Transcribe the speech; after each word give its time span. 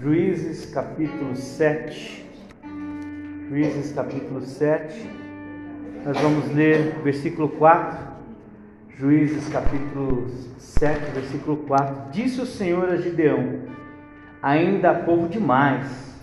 Juízes 0.00 0.66
capítulo 0.66 1.34
7. 1.34 2.24
Juízes 3.48 3.90
capítulo 3.92 4.42
7. 4.42 5.10
Nós 6.04 6.16
vamos 6.20 6.54
ler 6.54 7.00
versículo 7.02 7.48
4. 7.48 7.98
Juízes 8.96 9.48
capítulo 9.48 10.28
7, 10.56 11.10
versículo 11.12 11.56
4. 11.56 12.12
Disse 12.12 12.40
o 12.40 12.46
Senhor 12.46 12.88
a 12.90 12.96
Gideão: 12.96 13.62
Ainda 14.40 14.90
há 14.92 14.94
povo 14.94 15.26
demais. 15.26 16.14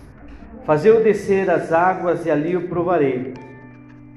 Fazei-o 0.63 1.03
descer 1.03 1.49
as 1.49 1.73
águas 1.73 2.25
e 2.25 2.31
ali 2.31 2.55
o 2.55 2.69
provarei. 2.69 3.33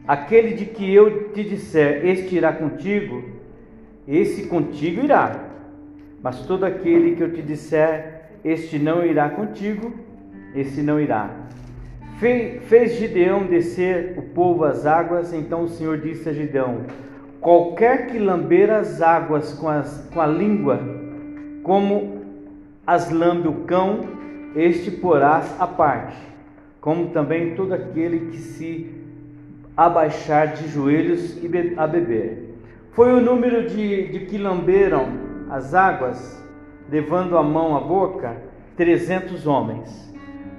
Aquele 0.06 0.54
de 0.54 0.66
que 0.66 0.94
eu 0.94 1.32
te 1.32 1.42
disser, 1.42 2.06
este 2.06 2.36
irá 2.36 2.52
contigo, 2.52 3.24
esse 4.06 4.46
contigo 4.46 5.02
irá. 5.02 5.46
Mas 6.22 6.46
todo 6.46 6.64
aquele 6.64 7.16
que 7.16 7.22
eu 7.24 7.32
te 7.32 7.42
disser, 7.42 8.17
este 8.44 8.78
não 8.78 9.04
irá 9.04 9.28
contigo, 9.30 9.92
esse 10.54 10.82
não 10.82 11.00
irá. 11.00 11.30
Fez 12.18 12.96
Gideão 12.96 13.46
descer 13.46 14.18
o 14.18 14.22
povo 14.22 14.64
às 14.64 14.86
águas, 14.86 15.32
então 15.32 15.64
o 15.64 15.68
Senhor 15.68 15.98
disse 15.98 16.28
a 16.28 16.32
Gideão: 16.32 16.82
Qualquer 17.40 18.08
que 18.08 18.18
lamber 18.18 18.70
as 18.70 19.00
águas 19.00 19.52
com, 19.52 19.68
as, 19.68 20.08
com 20.12 20.20
a 20.20 20.26
língua, 20.26 20.80
como 21.62 22.22
as 22.86 23.10
lambe 23.10 23.46
o 23.46 23.64
cão, 23.64 24.00
este 24.56 24.90
porás 24.90 25.54
à 25.60 25.66
parte, 25.66 26.16
como 26.80 27.10
também 27.10 27.54
todo 27.54 27.72
aquele 27.72 28.30
que 28.30 28.38
se 28.38 28.90
abaixar 29.76 30.54
de 30.54 30.66
joelhos 30.66 31.38
e 31.40 31.48
a 31.76 31.86
beber. 31.86 32.56
Foi 32.90 33.12
o 33.12 33.20
número 33.20 33.68
de, 33.68 34.08
de 34.08 34.26
que 34.26 34.36
lamberam 34.36 35.06
as 35.50 35.72
águas 35.72 36.42
levando 36.90 37.36
a 37.36 37.42
mão 37.42 37.76
à 37.76 37.80
boca, 37.80 38.36
trezentos 38.76 39.46
homens. 39.46 40.08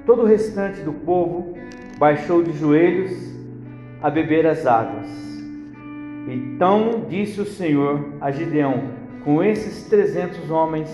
Todo 0.06 0.24
o 0.24 0.26
restante 0.26 0.82
do 0.82 0.94
povo 0.94 1.54
baixou 1.98 2.44
de 2.44 2.54
joelhos 2.54 3.12
a 4.02 4.10
beber 4.10 4.46
as 4.46 4.66
águas. 4.66 5.08
Então 6.28 7.06
disse 7.10 7.42
o 7.42 7.46
Senhor 7.46 8.14
a 8.22 8.32
Gideão: 8.32 8.84
Com 9.24 9.44
esses 9.44 9.90
trezentos 9.90 10.50
homens 10.50 10.90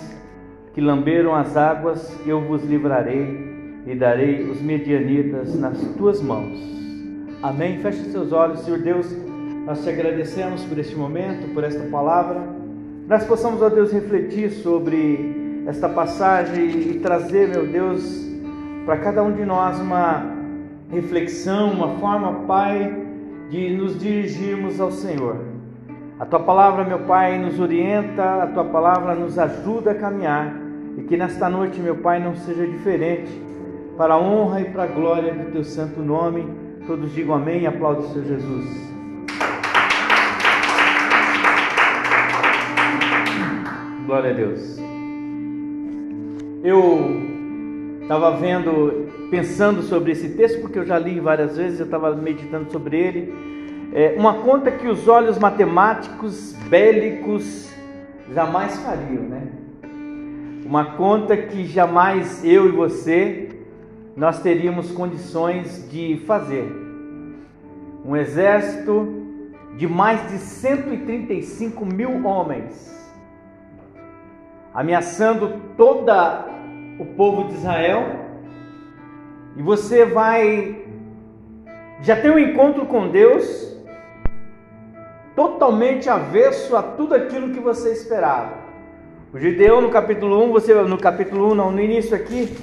que 0.73 0.81
lamberam 0.81 1.35
as 1.35 1.55
águas, 1.55 2.17
eu 2.25 2.41
vos 2.41 2.63
livrarei 2.63 3.83
e 3.85 3.95
darei 3.95 4.49
os 4.49 4.61
medianitas 4.61 5.57
nas 5.59 5.79
tuas 5.95 6.21
mãos. 6.21 6.57
Amém. 7.41 7.79
Feche 7.79 8.05
seus 8.05 8.31
olhos, 8.31 8.61
Senhor 8.61 8.79
Deus. 8.79 9.07
Nós 9.65 9.83
te 9.83 9.89
agradecemos 9.89 10.63
por 10.63 10.77
este 10.77 10.95
momento, 10.95 11.53
por 11.53 11.63
esta 11.63 11.83
palavra 11.89 12.54
nós 13.07 13.23
possamos, 13.23 13.61
ó 13.61 13.69
Deus, 13.69 13.91
refletir 13.91 14.49
sobre 14.49 15.63
esta 15.67 15.87
passagem 15.87 16.69
e 16.89 16.99
trazer, 16.99 17.47
meu 17.47 17.67
Deus, 17.67 18.25
para 18.83 18.97
cada 18.97 19.21
um 19.21 19.31
de 19.31 19.45
nós 19.45 19.79
uma 19.79 20.25
reflexão, 20.91 21.71
uma 21.71 21.99
forma, 21.99 22.45
Pai, 22.47 23.05
de 23.49 23.75
nos 23.77 23.99
dirigirmos 23.99 24.81
ao 24.81 24.91
Senhor. 24.91 25.37
A 26.19 26.25
tua 26.25 26.39
palavra, 26.39 26.83
meu 26.83 26.99
Pai, 26.99 27.37
nos 27.37 27.59
orienta, 27.59 28.43
a 28.43 28.47
tua 28.47 28.65
palavra 28.65 29.13
nos 29.13 29.37
ajuda 29.37 29.91
a 29.91 29.95
caminhar 29.95 30.55
e 30.97 31.03
que 31.03 31.15
nesta 31.15 31.47
noite, 31.47 31.79
meu 31.79 31.97
Pai, 31.97 32.19
não 32.19 32.35
seja 32.35 32.65
diferente. 32.65 33.31
Para 33.97 34.15
a 34.15 34.19
honra 34.19 34.61
e 34.61 34.65
para 34.65 34.83
a 34.83 34.87
glória 34.87 35.33
do 35.33 35.51
teu 35.51 35.63
santo 35.63 36.01
nome, 36.01 36.47
todos 36.87 37.13
digam 37.13 37.35
amém 37.35 37.61
e 37.61 37.67
aplaudem 37.67 38.05
o 38.05 38.07
Senhor 38.09 38.25
Jesus. 38.25 38.94
Glória 44.05 44.29
a 44.29 44.33
Deus. 44.33 44.77
Eu 46.63 47.21
estava 48.03 48.37
vendo, 48.37 49.09
pensando 49.31 49.81
sobre 49.81 50.11
esse 50.11 50.29
texto, 50.29 50.61
porque 50.61 50.77
eu 50.77 50.85
já 50.85 50.99
li 50.99 51.19
várias 51.19 51.57
vezes, 51.57 51.79
eu 51.79 51.85
estava 51.85 52.15
meditando 52.15 52.71
sobre 52.71 52.99
ele. 52.99 53.33
É 53.93 54.13
uma 54.15 54.35
conta 54.35 54.69
que 54.69 54.87
os 54.87 55.07
olhos 55.07 55.39
matemáticos 55.39 56.53
bélicos 56.69 57.73
jamais 58.31 58.77
fariam, 58.77 59.23
né? 59.23 59.47
Uma 60.63 60.93
conta 60.97 61.35
que 61.35 61.65
jamais 61.65 62.45
eu 62.45 62.67
e 62.67 62.71
você 62.71 63.49
nós 64.15 64.39
teríamos 64.39 64.91
condições 64.91 65.89
de 65.89 66.17
fazer. 66.27 66.71
Um 68.05 68.15
exército 68.15 69.07
de 69.75 69.87
mais 69.87 70.29
de 70.29 70.37
135 70.37 71.83
mil 71.83 72.23
homens 72.23 73.04
ameaçando 74.75 75.61
todo 75.77 76.11
o 76.99 77.05
povo 77.15 77.47
de 77.47 77.53
Israel, 77.53 78.25
e 79.55 79.61
você 79.61 80.05
vai 80.05 80.83
já 82.01 82.17
ter 82.17 82.29
um 82.29 82.37
encontro 82.37 82.85
com 82.85 83.07
Deus 83.07 83.73
totalmente 85.33 86.09
avesso 86.09 86.75
a 86.75 86.83
tudo 86.83 87.15
aquilo 87.15 87.53
que 87.53 87.59
você 87.61 87.93
esperava. 87.93 88.65
O 89.33 89.39
Gideão 89.39 89.79
no 89.79 89.89
capítulo 89.89 90.43
1, 90.45 90.51
você 90.51 90.73
no 90.73 90.97
capítulo 90.97 91.51
1, 91.51 91.55
não, 91.55 91.71
no 91.71 91.79
início 91.79 92.15
aqui, 92.15 92.57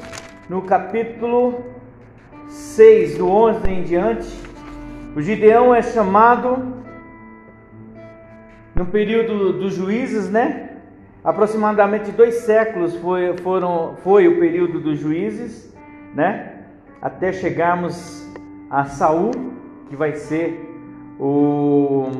no 0.51 0.63
capítulo 0.63 1.65
6, 2.47 3.17
do 3.17 3.29
11 3.29 3.71
em 3.71 3.83
diante, 3.85 4.29
o 5.17 5.23
Gideão 5.23 5.75
é 5.75 5.81
chamado 5.81 6.83
no 8.75 8.85
período 8.87 9.55
dos 9.55 9.75
juízes, 9.75 10.31
né? 10.31 10.72
Aproximadamente 11.25 12.11
dois 12.11 12.35
séculos 12.35 12.97
foi, 12.97 13.37
foram, 13.39 13.95
foi 14.03 14.27
o 14.27 14.41
período 14.41 14.81
dos 14.81 14.99
juízes, 14.99 15.73
né? 16.15 16.65
Até 17.01 17.33
chegarmos 17.33 18.29
a 18.69 18.85
Saul, 18.87 19.31
que 19.89 19.95
vai 19.95 20.15
ser 20.15 20.69
o 21.21 22.11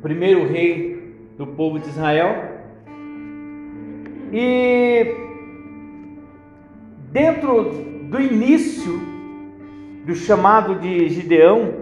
primeiro 0.00 0.46
rei 0.46 1.14
do 1.36 1.46
povo 1.46 1.78
de 1.78 1.88
Israel. 1.88 2.62
E 4.32 5.14
dentro 7.10 7.64
do 8.10 8.20
início 8.20 8.98
do 10.06 10.14
chamado 10.14 10.76
de 10.76 11.10
Gideão, 11.10 11.74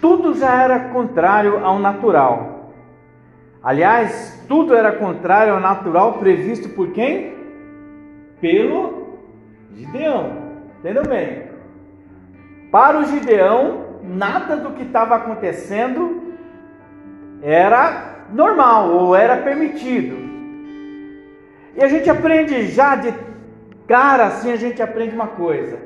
tudo 0.00 0.34
já 0.34 0.60
era 0.60 0.88
contrário 0.88 1.64
ao 1.64 1.78
natural. 1.78 2.49
Aliás, 3.62 4.42
tudo 4.48 4.74
era 4.74 4.92
contrário 4.92 5.52
ao 5.52 5.60
natural 5.60 6.14
previsto 6.14 6.70
por 6.70 6.92
quem? 6.92 7.34
Pelo 8.40 9.18
Gideão. 9.74 10.32
Entendeu 10.78 11.02
bem? 11.06 11.50
Para 12.70 12.98
o 12.98 13.04
Gideão, 13.04 13.98
nada 14.02 14.56
do 14.56 14.70
que 14.70 14.84
estava 14.84 15.16
acontecendo 15.16 16.34
era 17.42 18.24
normal 18.32 18.92
ou 18.92 19.14
era 19.14 19.36
permitido. 19.38 20.16
E 21.76 21.82
a 21.82 21.88
gente 21.88 22.08
aprende 22.08 22.66
já 22.68 22.96
de 22.96 23.12
cara 23.86 24.26
assim, 24.26 24.52
a 24.52 24.56
gente 24.56 24.80
aprende 24.82 25.14
uma 25.14 25.28
coisa. 25.28 25.78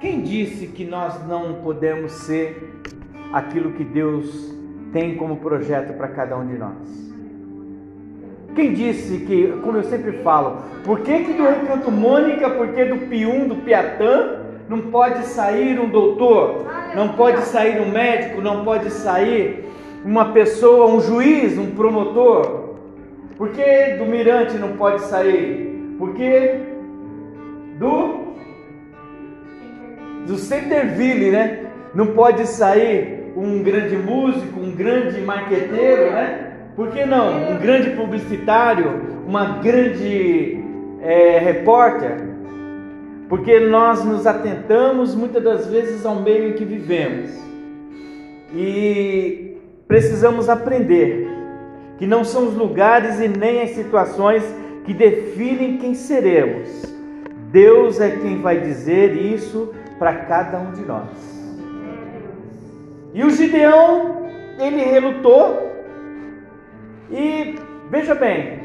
Quem 0.00 0.22
disse 0.22 0.66
que 0.66 0.84
nós 0.84 1.26
não 1.28 1.62
podemos 1.62 2.10
ser 2.12 2.80
aquilo 3.32 3.72
que 3.72 3.84
Deus 3.84 4.52
tem 4.92 5.16
como 5.16 5.36
projeto 5.36 5.96
para 5.96 6.08
cada 6.08 6.36
um 6.36 6.46
de 6.46 6.58
nós? 6.58 7.09
Quem 8.54 8.72
disse 8.72 9.18
que, 9.18 9.54
como 9.62 9.78
eu 9.78 9.84
sempre 9.84 10.12
falo, 10.24 10.58
por 10.84 11.00
que, 11.00 11.24
que 11.24 11.32
do 11.34 11.44
Recanto 11.44 11.90
Mônica, 11.90 12.50
por 12.50 12.68
que 12.68 12.84
do 12.84 13.06
Pium, 13.08 13.46
do 13.46 13.56
Piatã, 13.56 14.40
não 14.68 14.82
pode 14.82 15.24
sair 15.24 15.78
um 15.80 15.88
doutor, 15.88 16.66
não 16.94 17.10
pode 17.10 17.42
sair 17.42 17.80
um 17.80 17.90
médico, 17.90 18.40
não 18.40 18.64
pode 18.64 18.90
sair 18.90 19.68
uma 20.04 20.32
pessoa, 20.32 20.86
um 20.86 21.00
juiz, 21.00 21.58
um 21.58 21.72
promotor? 21.72 22.76
Por 23.36 23.50
que 23.50 23.94
do 23.98 24.06
Mirante 24.06 24.56
não 24.58 24.76
pode 24.76 25.02
sair? 25.02 25.94
Por 25.98 26.14
que 26.14 26.60
do 27.78 28.20
do 30.26 30.36
Centerville, 30.36 31.30
né? 31.30 31.66
Não 31.94 32.08
pode 32.08 32.46
sair 32.46 33.32
um 33.36 33.62
grande 33.62 33.96
músico, 33.96 34.60
um 34.60 34.70
grande 34.72 35.20
marqueteiro, 35.20 36.12
né? 36.12 36.49
Por 36.76 36.90
que 36.90 37.04
não? 37.04 37.52
Um 37.52 37.58
grande 37.58 37.90
publicitário, 37.90 39.22
uma 39.26 39.58
grande 39.58 40.62
é, 41.02 41.38
repórter. 41.38 42.28
Porque 43.28 43.60
nós 43.60 44.04
nos 44.04 44.26
atentamos 44.26 45.14
muitas 45.14 45.42
das 45.42 45.66
vezes 45.66 46.04
ao 46.04 46.16
meio 46.16 46.48
em 46.48 46.52
que 46.54 46.64
vivemos. 46.64 47.30
E 48.54 49.56
precisamos 49.86 50.48
aprender 50.48 51.28
que 51.98 52.06
não 52.06 52.24
são 52.24 52.48
os 52.48 52.54
lugares 52.54 53.20
e 53.20 53.28
nem 53.28 53.62
as 53.62 53.70
situações 53.70 54.42
que 54.84 54.94
definem 54.94 55.76
quem 55.76 55.94
seremos. 55.94 56.68
Deus 57.52 58.00
é 58.00 58.10
quem 58.10 58.40
vai 58.40 58.60
dizer 58.60 59.16
isso 59.16 59.72
para 59.98 60.14
cada 60.14 60.58
um 60.58 60.72
de 60.72 60.82
nós. 60.82 61.08
E 63.12 63.22
o 63.24 63.30
Gideão, 63.30 64.26
ele 64.58 64.82
relutou, 64.82 65.69
e 67.10 67.56
veja 67.90 68.14
bem, 68.14 68.60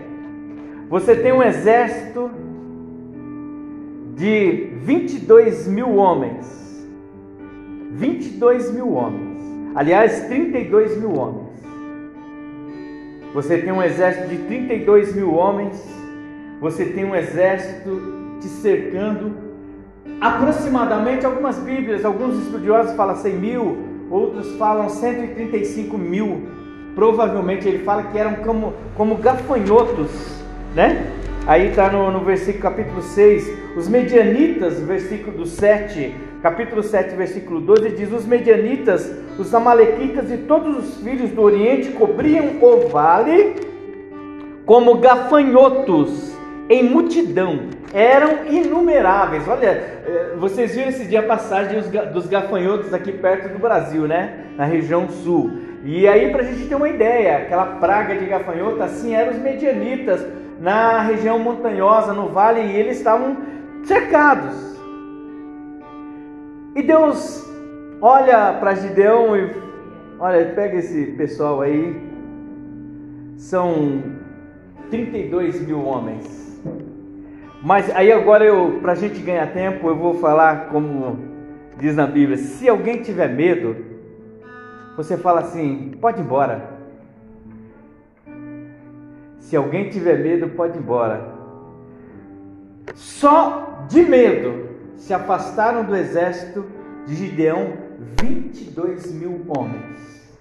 você 0.90 1.16
tem 1.16 1.34
um 1.34 1.42
exército 1.42 2.30
de 4.16 4.70
22 4.82 5.68
mil 5.68 5.96
homens. 5.96 6.66
22 7.92 8.72
mil 8.72 8.94
homens. 8.94 9.42
Aliás, 9.76 10.28
32 10.28 10.98
mil 10.98 11.14
homens. 11.14 11.46
Você 13.34 13.58
tem 13.58 13.72
um 13.72 13.82
exército 13.82 14.30
de 14.30 14.38
32 14.44 15.16
mil 15.16 15.34
homens. 15.34 15.84
Você 16.62 16.86
tem 16.86 17.04
um 17.04 17.16
exército 17.16 18.02
te 18.40 18.48
cercando. 18.48 19.34
Aproximadamente, 20.22 21.26
algumas 21.26 21.58
Bíblias, 21.58 22.06
alguns 22.06 22.38
estudiosos 22.44 22.96
falam 22.96 23.16
100 23.16 23.34
mil, 23.34 23.78
outros 24.10 24.56
falam 24.56 24.88
135 24.88 25.98
mil. 25.98 26.44
Provavelmente 26.96 27.68
ele 27.68 27.84
fala 27.84 28.04
que 28.04 28.18
eram 28.18 28.36
como, 28.36 28.74
como 28.96 29.18
gafanhotos, 29.18 30.10
né? 30.74 31.12
Aí 31.46 31.68
está 31.68 31.92
no, 31.92 32.10
no 32.10 32.22
versículo 32.22 32.64
capítulo 32.64 33.02
6, 33.04 33.78
os 33.78 33.88
medianitas, 33.88 34.80
versículo 34.80 35.38
do 35.38 35.46
7, 35.46 36.16
capítulo 36.42 36.82
7, 36.82 37.16
versículo 37.16 37.60
12, 37.60 37.90
diz: 37.90 38.12
Os 38.12 38.26
medianitas, 38.26 39.12
os 39.38 39.54
amalequitas 39.54 40.32
e 40.32 40.38
todos 40.38 40.78
os 40.78 41.04
filhos 41.04 41.30
do 41.32 41.42
Oriente 41.42 41.92
cobriam 41.92 42.46
o 42.62 42.88
vale 42.88 43.56
como 44.66 44.98
gafanhotos 44.98 46.34
em 46.68 46.82
multidão, 46.82 47.70
eram 47.94 48.48
inumeráveis. 48.48 49.48
Olha, 49.48 49.68
eh, 49.68 50.34
vocês 50.40 50.74
viram 50.74 50.90
esse 50.90 51.06
dia 51.06 51.20
a 51.20 51.24
passagem 51.24 51.80
dos 52.12 52.26
gafanhotos 52.26 52.92
aqui 52.94 53.12
perto 53.12 53.54
do 53.54 53.60
Brasil, 53.60 54.08
né? 54.08 54.46
Na 54.58 54.66
região 54.66 55.08
sul. 55.08 55.52
E 55.86 56.08
aí, 56.08 56.32
para 56.32 56.42
a 56.42 56.46
gente 56.46 56.68
ter 56.68 56.74
uma 56.74 56.90
ideia, 56.90 57.38
aquela 57.38 57.78
praga 57.78 58.16
de 58.16 58.26
gafanhoto, 58.26 58.82
assim 58.82 59.14
eram 59.14 59.34
os 59.34 59.38
medianitas 59.38 60.26
na 60.60 61.02
região 61.02 61.38
montanhosa, 61.38 62.12
no 62.12 62.30
vale, 62.30 62.60
e 62.60 62.76
eles 62.76 62.98
estavam 62.98 63.38
cercados. 63.84 64.56
E 66.76 66.82
Deus 66.82 67.48
olha 68.02 68.54
para 68.54 68.74
Gideão 68.74 69.38
e 69.38 69.52
olha, 70.20 70.54
pega 70.56 70.78
esse 70.78 71.06
pessoal 71.12 71.62
aí, 71.62 71.96
são 73.38 74.02
32 74.90 75.68
mil 75.68 75.86
homens. 75.86 76.60
Mas 77.62 77.96
aí 77.96 78.12
agora 78.12 78.44
eu, 78.44 78.80
para 78.82 78.94
a 78.94 78.96
gente 78.96 79.20
ganhar 79.22 79.54
tempo, 79.54 79.88
eu 79.88 79.96
vou 79.96 80.16
falar 80.16 80.70
como 80.70 81.20
diz 81.78 81.96
na 81.96 82.08
Bíblia: 82.08 82.38
se 82.38 82.68
alguém 82.68 83.04
tiver 83.04 83.30
medo, 83.30 83.95
você 84.96 85.18
fala 85.18 85.42
assim, 85.42 85.92
pode 86.00 86.22
ir 86.22 86.24
embora. 86.24 86.76
Se 89.40 89.56
alguém 89.56 89.90
tiver 89.90 90.20
medo, 90.20 90.50
pode 90.50 90.78
ir 90.78 90.82
embora. 90.82 91.34
Só 92.94 93.86
de 93.88 94.02
medo 94.04 94.70
se 94.96 95.14
afastaram 95.14 95.84
do 95.84 95.96
exército 95.96 96.66
de 97.06 97.16
Gideão 97.16 97.74
22 98.22 99.12
mil 99.12 99.42
homens. 99.48 100.40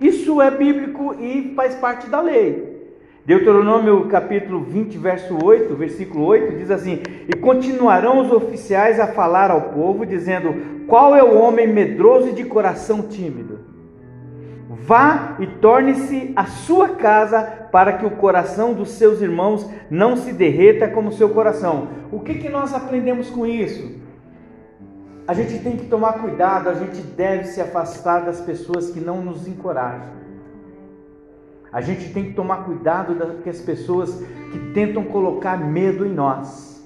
Isso 0.00 0.40
é 0.40 0.50
bíblico 0.50 1.14
e 1.14 1.52
faz 1.54 1.74
parte 1.74 2.08
da 2.08 2.20
lei. 2.20 2.72
Deuteronômio 3.24 4.08
capítulo 4.08 4.64
20, 4.64 4.98
verso 4.98 5.38
8, 5.44 5.76
versículo 5.76 6.24
8 6.24 6.56
diz 6.56 6.70
assim: 6.72 7.00
E 7.28 7.36
continuarão 7.36 8.20
os 8.20 8.32
oficiais 8.32 8.98
a 8.98 9.06
falar 9.06 9.50
ao 9.50 9.70
povo, 9.70 10.04
dizendo: 10.04 10.86
Qual 10.88 11.14
é 11.14 11.22
o 11.22 11.38
homem 11.38 11.68
medroso 11.68 12.30
e 12.30 12.32
de 12.32 12.44
coração 12.44 13.02
tímido? 13.02 13.71
Vá 14.74 15.36
e 15.38 15.46
torne-se 15.46 16.32
a 16.34 16.46
sua 16.46 16.90
casa, 16.90 17.42
para 17.70 17.94
que 17.94 18.06
o 18.06 18.10
coração 18.10 18.72
dos 18.72 18.92
seus 18.92 19.20
irmãos 19.20 19.68
não 19.90 20.16
se 20.16 20.32
derreta 20.32 20.88
como 20.88 21.12
seu 21.12 21.30
coração. 21.30 21.88
O 22.10 22.20
que, 22.20 22.34
que 22.34 22.48
nós 22.48 22.72
aprendemos 22.72 23.28
com 23.28 23.46
isso? 23.46 24.00
A 25.26 25.34
gente 25.34 25.58
tem 25.58 25.76
que 25.76 25.86
tomar 25.86 26.14
cuidado, 26.14 26.68
a 26.68 26.74
gente 26.74 27.00
deve 27.02 27.44
se 27.44 27.60
afastar 27.60 28.24
das 28.24 28.40
pessoas 28.40 28.90
que 28.90 29.00
não 29.00 29.22
nos 29.22 29.46
encorajam. 29.46 30.22
A 31.72 31.80
gente 31.80 32.12
tem 32.12 32.24
que 32.24 32.32
tomar 32.34 32.64
cuidado 32.64 33.14
com 33.42 33.50
as 33.50 33.60
pessoas 33.60 34.22
que 34.52 34.58
tentam 34.72 35.04
colocar 35.04 35.56
medo 35.56 36.06
em 36.06 36.12
nós. 36.12 36.82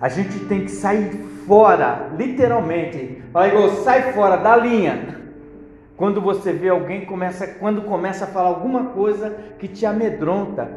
A 0.00 0.08
gente 0.08 0.38
tem 0.46 0.64
que 0.64 0.70
sair 0.70 1.10
fora, 1.46 2.10
literalmente. 2.16 3.22
Fala 3.32 3.70
sai 3.84 4.12
fora 4.12 4.36
da 4.36 4.56
linha. 4.56 5.21
Quando 6.02 6.20
você 6.20 6.52
vê 6.52 6.68
alguém 6.68 7.04
começa, 7.04 7.46
quando 7.46 7.82
começa 7.82 8.24
a 8.24 8.26
falar 8.26 8.48
alguma 8.48 8.86
coisa 8.86 9.36
que 9.56 9.68
te 9.68 9.86
amedronta. 9.86 10.68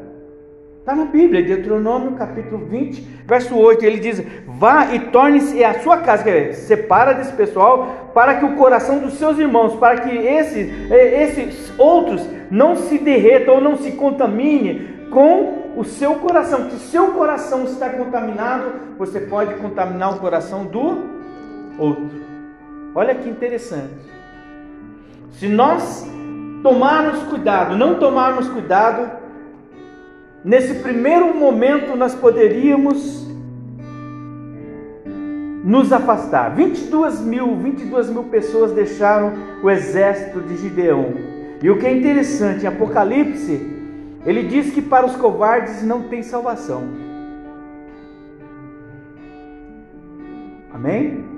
Está 0.80 0.94
na 0.94 1.06
Bíblia, 1.06 1.42
Deuteronômio 1.42 2.12
capítulo 2.12 2.64
20, 2.68 3.24
verso 3.26 3.58
8, 3.58 3.84
ele 3.84 3.98
diz: 3.98 4.24
Vá 4.46 4.94
e 4.94 5.00
torne-se 5.00 5.64
a 5.64 5.82
sua 5.82 5.98
casa, 5.98 6.24
quer 6.24 6.50
dizer, 6.50 6.54
separa 6.54 7.14
desse 7.14 7.34
pessoal, 7.34 8.12
para 8.14 8.36
que 8.36 8.46
o 8.46 8.56
coração 8.56 9.00
dos 9.00 9.16
seus 9.16 9.40
irmãos, 9.40 9.74
para 9.78 10.02
que 10.02 10.16
esses, 10.16 10.92
eh, 10.92 11.24
esses 11.24 11.74
outros 11.76 12.24
não 12.52 12.76
se 12.76 13.00
derretam 13.00 13.56
ou 13.56 13.62
não 13.62 13.78
se 13.78 13.94
contamine 13.94 15.08
com 15.10 15.72
o 15.76 15.84
seu 15.84 16.18
coração. 16.18 16.70
Que 16.70 16.76
seu 16.76 17.14
coração 17.14 17.64
está 17.64 17.90
contaminado, 17.90 18.74
você 18.96 19.22
pode 19.22 19.56
contaminar 19.56 20.16
o 20.16 20.20
coração 20.20 20.66
do 20.66 21.00
outro. 21.80 22.12
Olha 22.94 23.16
que 23.16 23.28
interessante. 23.28 24.15
Se 25.34 25.48
nós 25.48 26.10
tomarmos 26.64 27.24
cuidado, 27.24 27.78
não 27.78 27.96
tomarmos 27.96 28.48
cuidado, 28.50 29.12
nesse 30.44 30.76
primeiro 30.76 31.34
momento 31.36 31.96
nós 31.96 32.16
poderíamos 32.16 33.26
nos 35.64 35.92
afastar. 35.92 36.56
22 36.56 37.22
mil, 37.22 37.56
22 37.58 38.10
mil 38.10 38.24
pessoas 38.26 38.72
deixaram 38.72 39.34
o 39.64 39.70
exército 39.70 40.40
de 40.42 40.58
Gideão. 40.58 41.14
E 41.62 41.70
o 41.70 41.80
que 41.80 41.88
é 41.88 41.98
interessante, 41.98 42.64
em 42.64 42.68
Apocalipse, 42.68 43.60
ele 44.26 44.44
diz 44.44 44.72
que 44.72 44.82
para 44.82 45.06
os 45.06 45.16
covardes 45.16 45.84
não 45.84 46.04
tem 46.04 46.22
salvação. 46.22 46.84
Amém? 50.74 51.35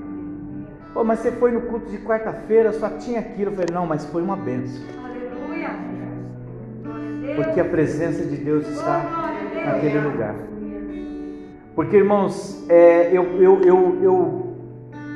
Pô, 0.97 1.03
mas 1.03 1.19
você 1.19 1.31
foi 1.33 1.51
no 1.51 1.61
culto 1.61 1.91
de 1.91 1.99
quarta-feira, 1.99 2.73
só 2.73 2.89
tinha 2.89 3.19
aquilo. 3.19 3.51
Eu 3.51 3.55
falei, 3.55 3.67
não, 3.71 3.85
mas 3.85 4.03
foi 4.05 4.23
uma 4.23 4.35
benção. 4.35 4.81
Aleluia. 5.05 5.69
Porque 7.35 7.59
a 7.59 7.65
presença 7.65 8.25
de 8.25 8.35
Deus 8.35 8.67
está 8.67 9.31
naquele 9.63 9.99
lugar. 9.99 10.33
Porque, 11.75 11.97
irmãos, 11.97 12.65
é, 12.67 13.15
eu, 13.15 13.25
eu, 13.39 13.61
eu, 13.61 13.99
eu 14.01 14.57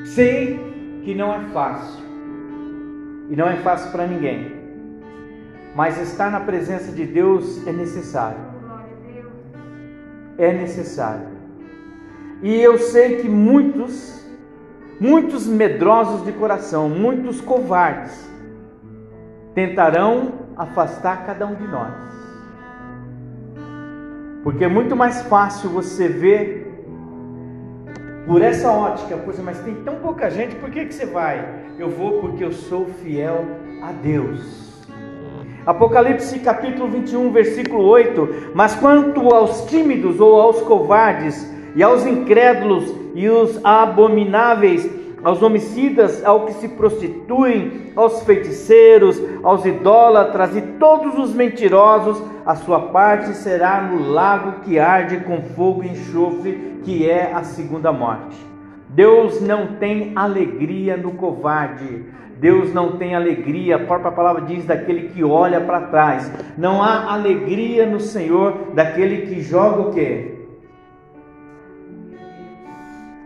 sei 0.05 1.01
que 1.03 1.15
não 1.15 1.33
é 1.33 1.39
fácil. 1.51 2.05
E 3.31 3.35
não 3.35 3.49
é 3.49 3.55
fácil 3.55 3.91
para 3.91 4.05
ninguém. 4.05 4.51
Mas 5.75 5.99
estar 5.99 6.29
na 6.29 6.41
presença 6.41 6.91
de 6.91 7.07
Deus 7.07 7.65
é 7.65 7.71
necessário. 7.71 8.37
É 10.37 10.53
necessário. 10.53 11.25
E 12.43 12.61
eu 12.61 12.77
sei 12.77 13.17
que 13.23 13.27
muitos 13.27 14.20
Muitos 15.01 15.47
medrosos 15.47 16.23
de 16.23 16.31
coração, 16.31 16.87
muitos 16.87 17.41
covardes, 17.41 18.29
tentarão 19.55 20.33
afastar 20.55 21.25
cada 21.25 21.47
um 21.47 21.55
de 21.55 21.67
nós. 21.67 21.91
Porque 24.43 24.63
é 24.63 24.67
muito 24.67 24.95
mais 24.95 25.23
fácil 25.23 25.71
você 25.71 26.07
ver 26.07 26.85
por 28.27 28.43
essa 28.43 28.69
ótica, 28.71 29.17
poxa, 29.17 29.41
mas 29.41 29.57
tem 29.61 29.73
tão 29.83 29.95
pouca 29.95 30.29
gente, 30.29 30.53
por 30.57 30.69
que, 30.69 30.85
que 30.85 30.93
você 30.93 31.07
vai? 31.07 31.49
Eu 31.79 31.89
vou 31.89 32.21
porque 32.21 32.43
eu 32.43 32.51
sou 32.51 32.85
fiel 32.85 33.43
a 33.81 33.91
Deus. 33.91 34.85
Apocalipse 35.65 36.37
capítulo 36.41 36.87
21, 36.87 37.31
versículo 37.31 37.81
8: 37.85 38.51
Mas 38.53 38.75
quanto 38.75 39.33
aos 39.33 39.65
tímidos 39.65 40.19
ou 40.19 40.39
aos 40.39 40.61
covardes, 40.61 41.51
e 41.75 41.83
aos 41.83 42.05
incrédulos 42.05 42.93
e 43.15 43.29
os 43.29 43.59
abomináveis, 43.63 44.89
aos 45.23 45.41
homicidas, 45.41 46.23
ao 46.25 46.45
que 46.45 46.53
se 46.53 46.67
prostituem, 46.69 47.91
aos 47.95 48.23
feiticeiros, 48.23 49.21
aos 49.43 49.65
idólatras 49.65 50.55
e 50.55 50.61
todos 50.61 51.17
os 51.17 51.33
mentirosos, 51.33 52.21
a 52.45 52.55
sua 52.55 52.79
parte 52.87 53.35
será 53.35 53.81
no 53.81 54.09
lago 54.09 54.61
que 54.63 54.79
arde 54.79 55.17
com 55.17 55.41
fogo 55.41 55.83
e 55.83 55.89
enxofre, 55.89 56.79
que 56.83 57.07
é 57.07 57.31
a 57.31 57.43
segunda 57.43 57.91
morte. 57.91 58.35
Deus 58.89 59.39
não 59.39 59.67
tem 59.75 60.11
alegria 60.15 60.97
no 60.97 61.11
covarde. 61.11 62.03
Deus 62.39 62.73
não 62.73 62.97
tem 62.97 63.13
alegria, 63.13 63.75
a 63.75 63.79
própria 63.79 64.11
palavra 64.11 64.41
diz, 64.41 64.65
daquele 64.65 65.09
que 65.09 65.23
olha 65.23 65.61
para 65.61 65.81
trás. 65.81 66.31
Não 66.57 66.81
há 66.81 67.13
alegria 67.13 67.85
no 67.85 67.99
Senhor 67.99 68.71
daquele 68.73 69.27
que 69.27 69.41
joga 69.41 69.81
o 69.81 69.93
quê? 69.93 70.40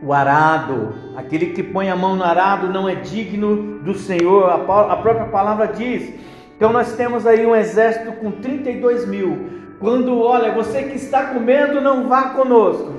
O 0.05 0.13
arado, 0.13 0.93
aquele 1.15 1.47
que 1.47 1.63
põe 1.63 1.89
a 1.89 1.95
mão 1.95 2.15
no 2.15 2.24
arado 2.24 2.71
não 2.71 2.88
é 2.88 2.93
digno 2.93 3.79
do 3.79 3.95
Senhor, 3.95 4.50
a 4.50 4.95
própria 4.97 5.25
palavra 5.25 5.67
diz. 5.67 6.13
Então 6.55 6.71
nós 6.71 6.95
temos 6.95 7.25
aí 7.25 7.45
um 7.45 7.55
exército 7.55 8.12
com 8.13 8.31
32 8.31 9.07
mil. 9.07 9.50
Quando 9.79 10.21
olha, 10.21 10.53
você 10.53 10.83
que 10.83 10.95
está 10.95 11.25
comendo, 11.25 11.81
não 11.81 12.07
vá 12.07 12.29
conosco. 12.29 12.93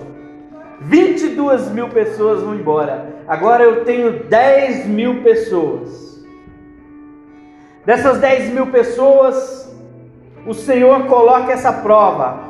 22 0.80 1.70
mil 1.70 1.88
pessoas 1.88 2.42
vão 2.42 2.54
embora. 2.54 3.14
Agora 3.26 3.62
eu 3.62 3.84
tenho 3.84 4.24
10 4.24 4.86
mil 4.86 5.22
pessoas. 5.22 6.22
Dessas 7.84 8.18
10 8.18 8.52
mil 8.52 8.66
pessoas, 8.66 9.72
o 10.44 10.52
Senhor 10.52 11.06
coloca 11.06 11.52
essa 11.52 11.72
prova. 11.72 12.45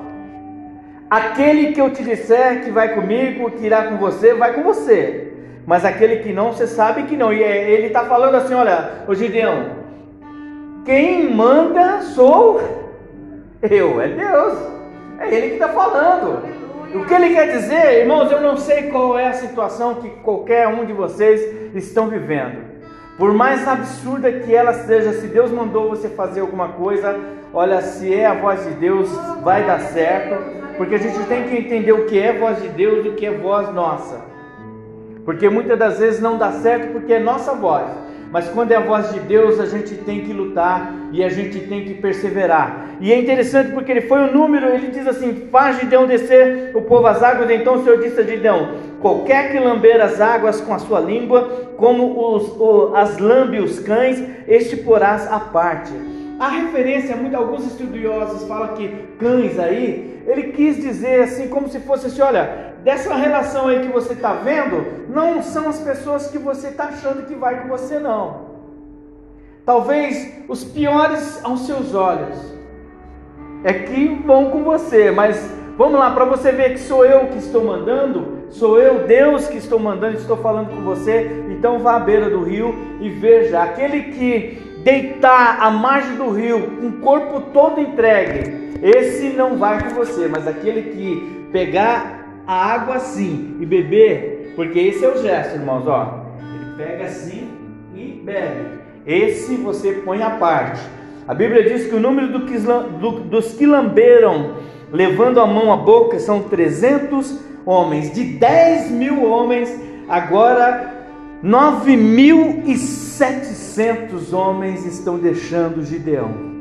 Aquele 1.09 1.73
que 1.73 1.81
eu 1.81 1.91
te 1.91 2.03
disser 2.03 2.65
que 2.65 2.71
vai 2.71 2.95
comigo, 2.95 3.51
que 3.53 3.65
irá 3.65 3.85
com 3.85 3.97
você, 3.97 4.35
vai 4.35 4.55
com 4.55 4.63
você. 4.63 5.33
Mas 5.67 5.85
aquele 5.85 6.17
que 6.17 6.33
não, 6.33 6.53
você 6.53 6.67
sabe 6.67 7.05
que 7.05 7.17
não. 7.17 7.33
E 7.33 7.43
é, 7.43 7.71
ele 7.71 7.89
está 7.89 8.05
falando 8.05 8.35
assim: 8.35 8.55
olha, 8.55 9.03
ô 9.07 9.15
Gideão, 9.15 9.67
quem 10.85 11.33
manda 11.35 12.03
sou 12.03 12.61
eu, 13.63 14.01
é 14.01 14.09
Deus. 14.09 14.77
É 15.19 15.35
Ele 15.35 15.49
que 15.49 15.55
está 15.55 15.69
falando. 15.69 16.43
O 16.95 17.05
que 17.05 17.13
ele 17.13 17.35
quer 17.35 17.51
dizer, 17.51 18.01
irmãos, 18.01 18.31
eu 18.31 18.41
não 18.41 18.57
sei 18.57 18.85
qual 18.91 19.19
é 19.19 19.27
a 19.27 19.33
situação 19.33 19.97
que 19.97 20.09
qualquer 20.09 20.69
um 20.69 20.85
de 20.85 20.93
vocês 20.93 21.75
estão 21.75 22.09
vivendo. 22.09 22.65
Por 23.19 23.35
mais 23.35 23.67
absurda 23.67 24.31
que 24.31 24.55
ela 24.55 24.73
seja, 24.73 25.13
se 25.15 25.27
Deus 25.27 25.51
mandou 25.51 25.89
você 25.89 26.09
fazer 26.09 26.41
alguma 26.41 26.69
coisa, 26.69 27.19
olha, 27.53 27.81
se 27.81 28.15
é 28.15 28.27
a 28.27 28.35
voz 28.35 28.65
de 28.65 28.75
Deus, 28.75 29.11
vai 29.43 29.65
dar 29.65 29.81
certo, 29.81 30.66
porque 30.77 30.95
a 30.95 30.99
gente 30.99 31.19
tem 31.27 31.45
que 31.45 31.57
entender 31.57 31.93
o 31.93 32.07
que 32.07 32.19
é 32.19 32.33
voz 32.33 32.61
de 32.61 32.69
Deus 32.69 33.05
e 33.05 33.09
o 33.09 33.15
que 33.15 33.27
é 33.27 33.31
voz 33.31 33.73
nossa. 33.75 34.21
Porque 35.25 35.49
muitas 35.49 35.79
das 35.79 35.99
vezes 35.99 36.21
não 36.21 36.39
dá 36.39 36.53
certo 36.53 36.93
porque 36.93 37.13
é 37.13 37.19
nossa 37.19 37.53
voz. 37.55 38.07
Mas 38.31 38.49
quando 38.49 38.73
é 38.73 38.77
a 38.77 38.81
voz 38.81 39.13
de 39.13 39.21
Deus, 39.21 39.59
a 39.61 39.67
gente 39.67 39.95
tem 39.95 40.23
que 40.23 40.33
lutar 40.33 40.93
e 41.13 41.23
a 41.23 41.29
gente 41.29 41.61
tem 41.61 41.85
que 41.85 41.95
perseverar. 41.95 42.97
E 43.01 43.13
é 43.13 43.19
interessante 43.19 43.73
porque 43.73 43.91
ele 43.91 44.03
foi 44.03 44.21
o 44.21 44.25
um 44.25 44.33
número, 44.33 44.67
ele 44.67 44.89
diz 44.89 45.07
assim: 45.07 45.49
faz 45.51 45.79
Gideão 45.79 46.07
descer 46.07 46.73
o 46.75 46.83
povo 46.83 47.07
às 47.07 47.23
águas. 47.23 47.51
Então 47.51 47.77
o 47.77 47.85
Senhor 47.85 48.01
disse 48.01 48.21
a 48.21 48.25
Gideão: 48.25 48.75
qualquer 49.01 49.53
que 49.53 49.59
lamber 49.59 50.01
as 50.01 50.21
águas 50.21 50.61
com 50.61 50.75
a 50.75 50.79
sua 50.79 51.01
língua, 51.01 51.73
como 51.77 52.35
os, 52.35 52.49
o, 52.61 52.93
as 52.97 53.19
lambe 53.19 53.59
os 53.59 53.79
cães, 53.79 54.23
este 54.49 54.77
porás 54.77 55.31
à 55.31 55.39
parte. 55.39 55.93
A 56.39 56.49
referência, 56.49 57.17
muito, 57.17 57.37
alguns 57.37 57.65
estudiosos 57.67 58.47
falam 58.47 58.75
que 58.75 58.89
cães 59.19 59.59
aí, 59.59 60.23
ele 60.27 60.53
quis 60.53 60.77
dizer 60.77 61.23
assim, 61.23 61.49
como 61.49 61.69
se 61.69 61.81
fosse 61.81 62.07
assim: 62.07 62.21
olha, 62.21 62.75
dessa 62.85 63.15
relação 63.15 63.69
aí 63.69 63.81
que 63.81 63.93
você 63.93 64.13
está 64.13 64.35
vendo, 64.35 65.09
não 65.09 65.43
são 65.43 65.69
as 65.69 65.79
pessoas 65.79 66.29
que 66.29 66.39
você 66.39 66.69
está 66.69 66.85
achando 66.85 67.27
que 67.27 67.35
vai 67.35 67.63
com 67.63 67.69
você, 67.69 67.99
não. 67.99 68.47
Talvez 69.65 70.45
os 70.49 70.63
piores 70.63 71.41
aos 71.43 71.67
seus 71.67 71.95
olhos 71.95 72.39
é 73.65 73.73
que 73.73 74.07
vão 74.25 74.51
com 74.51 74.63
você, 74.63 75.11
mas 75.11 75.51
vamos 75.77 75.99
lá, 75.99 76.11
para 76.11 76.25
você 76.25 76.53
ver 76.53 76.75
que 76.75 76.79
sou 76.79 77.05
eu 77.05 77.27
que 77.29 77.39
estou 77.39 77.65
mandando, 77.65 78.45
sou 78.51 78.79
eu, 78.79 79.07
Deus, 79.07 79.49
que 79.49 79.57
estou 79.57 79.81
mandando, 79.81 80.19
estou 80.19 80.37
falando 80.37 80.69
com 80.69 80.83
você, 80.83 81.45
então 81.51 81.81
vá 81.81 81.97
à 81.97 81.99
beira 81.99 82.31
do 82.31 82.45
rio 82.45 82.75
e 83.01 83.09
veja, 83.09 83.63
aquele 83.63 84.13
que 84.13 84.66
deitar 84.87 85.59
à 85.61 85.69
margem 85.69 86.15
do 86.15 86.31
rio, 86.31 86.61
com 86.81 86.87
o 86.87 86.93
corpo 87.01 87.41
todo 87.53 87.81
entregue, 87.81 88.79
esse 88.81 89.31
não 89.31 89.59
vai 89.59 89.83
com 89.83 89.97
você, 89.97 90.29
mas 90.29 90.47
aquele 90.47 90.93
que 90.93 91.49
pegar 91.51 92.45
a 92.47 92.55
água 92.73 92.95
assim 92.95 93.57
e 93.59 93.67
beber, 93.67 94.53
porque 94.55 94.79
esse 94.79 95.05
é 95.05 95.09
o 95.09 95.21
gesto, 95.21 95.57
irmãos, 95.57 95.89
ó. 95.89 96.25
Ele 96.39 96.77
pega 96.77 97.05
assim 97.07 97.49
e 97.97 98.23
bebe. 98.25 98.79
Esse 99.05 99.57
você 99.57 99.91
põe 100.05 100.23
à 100.23 100.31
parte. 100.31 100.81
A 101.27 101.35
Bíblia 101.35 101.65
diz 101.65 101.89
que 101.89 101.95
o 101.97 102.01
número 102.01 102.29
do 102.29 102.47
que, 102.47 102.57
do, 102.57 103.11
dos 103.23 103.55
que 103.55 103.67
lamberam, 103.67 104.59
levando 104.93 105.41
a 105.41 105.47
mão 105.49 105.73
à 105.73 105.77
boca, 105.77 106.21
são 106.21 106.45
300 106.45 107.41
homens. 107.67 108.15
De 108.15 108.23
10 108.23 108.93
mil 108.93 109.25
homens, 109.25 109.69
agora 110.09 111.06
9.700 111.45 114.33
homens 114.33 114.87
estão 114.87 115.19
deixando 115.19 115.85
Gideão 115.85 116.57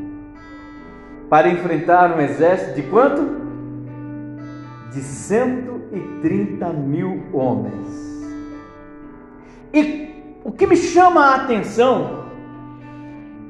para 1.30 1.50
enfrentar 1.50 2.16
um 2.16 2.22
exército 2.22 2.76
de 2.76 2.84
quanto? 2.84 3.44
De 4.92 5.02
130 5.02 6.70
mil 6.74 7.24
homens. 7.34 8.06
E 9.74 10.14
o 10.44 10.52
que 10.52 10.68
me 10.68 10.76
chama 10.76 11.26
a 11.26 11.36
atenção 11.36 12.26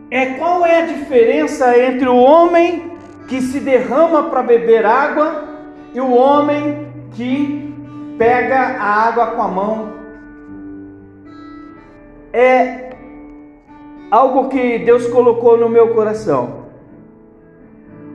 é 0.10 0.36
qual 0.36 0.66
é 0.66 0.84
a 0.84 0.86
diferença 0.86 1.78
entre 1.78 2.08
o 2.08 2.16
homem 2.16 2.94
que 3.28 3.42
se 3.42 3.60
derrama 3.60 4.30
para 4.30 4.44
beber 4.44 4.86
água 4.86 5.44
e 5.94 6.00
o 6.00 6.12
homem 6.12 6.88
que 7.12 7.74
pega 8.18 8.78
a 8.80 9.08
água 9.08 9.28
com 9.28 9.42
a 9.42 9.48
mão. 9.48 9.95
É 12.36 12.90
algo 14.12 14.50
que 14.50 14.80
Deus 14.80 15.08
colocou 15.08 15.58
no 15.58 15.70
meu 15.70 15.94
coração. 15.94 16.66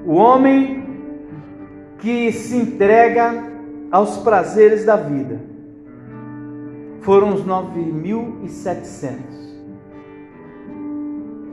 O 0.05 0.13
homem 0.13 0.85
que 2.01 2.31
se 2.31 2.55
entrega 2.55 3.51
aos 3.91 4.19
prazeres 4.19 4.85
da 4.85 4.97
vida 4.97 5.41
foram 7.01 7.33
os 7.33 7.47
9.700. 7.47 9.17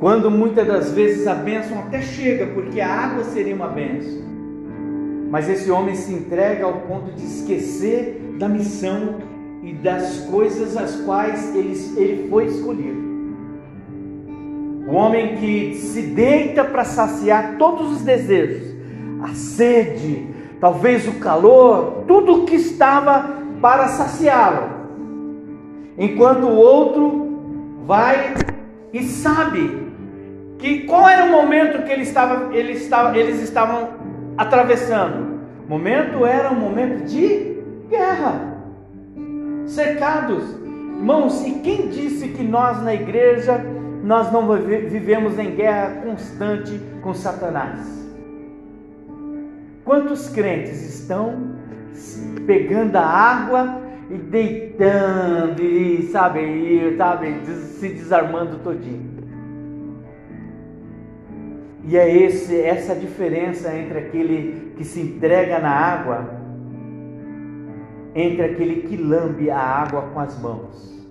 Quando 0.01 0.29
muitas 0.29 0.67
das 0.67 0.91
vezes 0.91 1.25
a 1.25 1.35
bênção 1.35 1.79
até 1.79 2.01
chega, 2.01 2.47
porque 2.47 2.81
a 2.81 2.93
água 2.93 3.23
seria 3.23 3.55
uma 3.55 3.69
bênção. 3.69 4.27
Mas 5.29 5.47
esse 5.47 5.71
homem 5.71 5.95
se 5.95 6.11
entrega 6.13 6.65
ao 6.65 6.81
ponto 6.81 7.13
de 7.13 7.23
esquecer 7.23 8.35
da 8.37 8.49
missão 8.49 9.36
e 9.67 9.73
das 9.73 10.19
coisas 10.31 10.77
às 10.77 10.95
quais 11.01 11.53
ele, 11.53 11.73
ele 11.97 12.29
foi 12.29 12.45
escolhido. 12.45 13.05
O 14.87 14.93
homem 14.93 15.35
que 15.35 15.75
se 15.75 16.03
deita 16.03 16.63
para 16.63 16.85
saciar 16.85 17.57
todos 17.57 17.91
os 17.91 18.01
desejos, 18.01 18.73
a 19.21 19.33
sede, 19.33 20.25
talvez 20.61 21.05
o 21.05 21.19
calor, 21.19 22.05
tudo 22.07 22.43
o 22.43 22.45
que 22.45 22.55
estava 22.55 23.29
para 23.61 23.89
saciá-lo. 23.89 24.69
Enquanto 25.97 26.45
o 26.45 26.55
outro 26.55 27.81
vai 27.85 28.35
e 28.93 29.03
sabe 29.03 29.85
que 30.59 30.83
qual 30.83 31.09
era 31.09 31.25
o 31.25 31.31
momento 31.31 31.83
que 31.83 31.91
ele 31.91 32.03
estava, 32.03 32.55
ele 32.55 32.71
estava, 32.71 33.17
eles 33.17 33.41
estavam 33.41 33.89
atravessando. 34.37 35.41
O 35.67 35.69
momento 35.69 36.25
era 36.25 36.53
um 36.53 36.55
momento 36.55 37.03
de 37.03 37.57
guerra, 37.89 38.56
cercados. 39.67 40.55
Irmãos, 40.97 41.45
e 41.45 41.59
quem 41.59 41.89
disse 41.89 42.29
que 42.29 42.43
nós 42.43 42.81
na 42.81 42.93
igreja 42.93 43.63
nós 44.03 44.31
não 44.31 44.47
vivemos 44.89 45.37
em 45.37 45.55
guerra 45.55 46.01
constante 46.01 46.79
com 47.01 47.13
Satanás? 47.13 47.97
Quantos 49.83 50.29
crentes 50.29 50.81
estão 50.81 51.55
pegando 52.45 52.95
a 52.95 53.05
água 53.05 53.81
e 54.09 54.17
deitando 54.17 55.61
e 55.61 56.09
sabe, 56.11 56.39
e, 56.41 56.97
sabe, 56.97 57.35
se 57.45 57.89
desarmando 57.89 58.57
todinho? 58.59 59.17
E 61.85 61.95
é 61.95 62.13
esse, 62.13 62.59
essa 62.59 62.93
diferença 62.93 63.73
entre 63.73 63.99
aquele 63.99 64.73
que 64.75 64.83
se 64.83 64.99
entrega 64.99 65.59
na 65.59 65.71
água, 65.71 66.36
entre 68.17 68.43
aquele 68.43 68.81
que 68.81 68.97
lambe 68.97 69.51
a 69.51 69.59
água 69.59 70.09
com 70.11 70.19
as 70.19 70.41
mãos. 70.41 71.07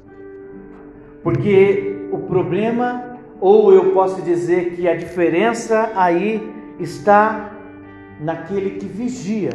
Porque 1.23 2.09
o 2.11 2.19
problema, 2.19 3.17
ou 3.41 3.73
eu 3.73 3.93
posso 3.93 4.21
dizer 4.23 4.75
que 4.75 4.89
a 4.89 4.97
diferença 4.97 5.93
aí 5.95 6.53
está 6.81 7.53
naquele 8.21 8.71
que 8.71 8.87
vigia, 8.87 9.51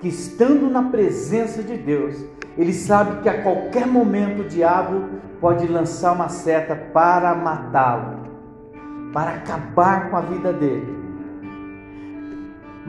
que 0.00 0.08
estando 0.08 0.68
na 0.68 0.82
presença 0.82 1.62
de 1.62 1.78
Deus, 1.78 2.22
ele 2.58 2.74
sabe 2.74 3.22
que 3.22 3.28
a 3.28 3.42
qualquer 3.42 3.86
momento 3.86 4.42
o 4.42 4.48
diabo 4.48 5.08
pode 5.40 5.66
lançar 5.66 6.12
uma 6.12 6.28
seta 6.28 6.76
para 6.76 7.34
matá-lo, 7.34 8.20
para 9.14 9.30
acabar 9.32 10.10
com 10.10 10.16
a 10.16 10.20
vida 10.20 10.52
dele. 10.52 11.00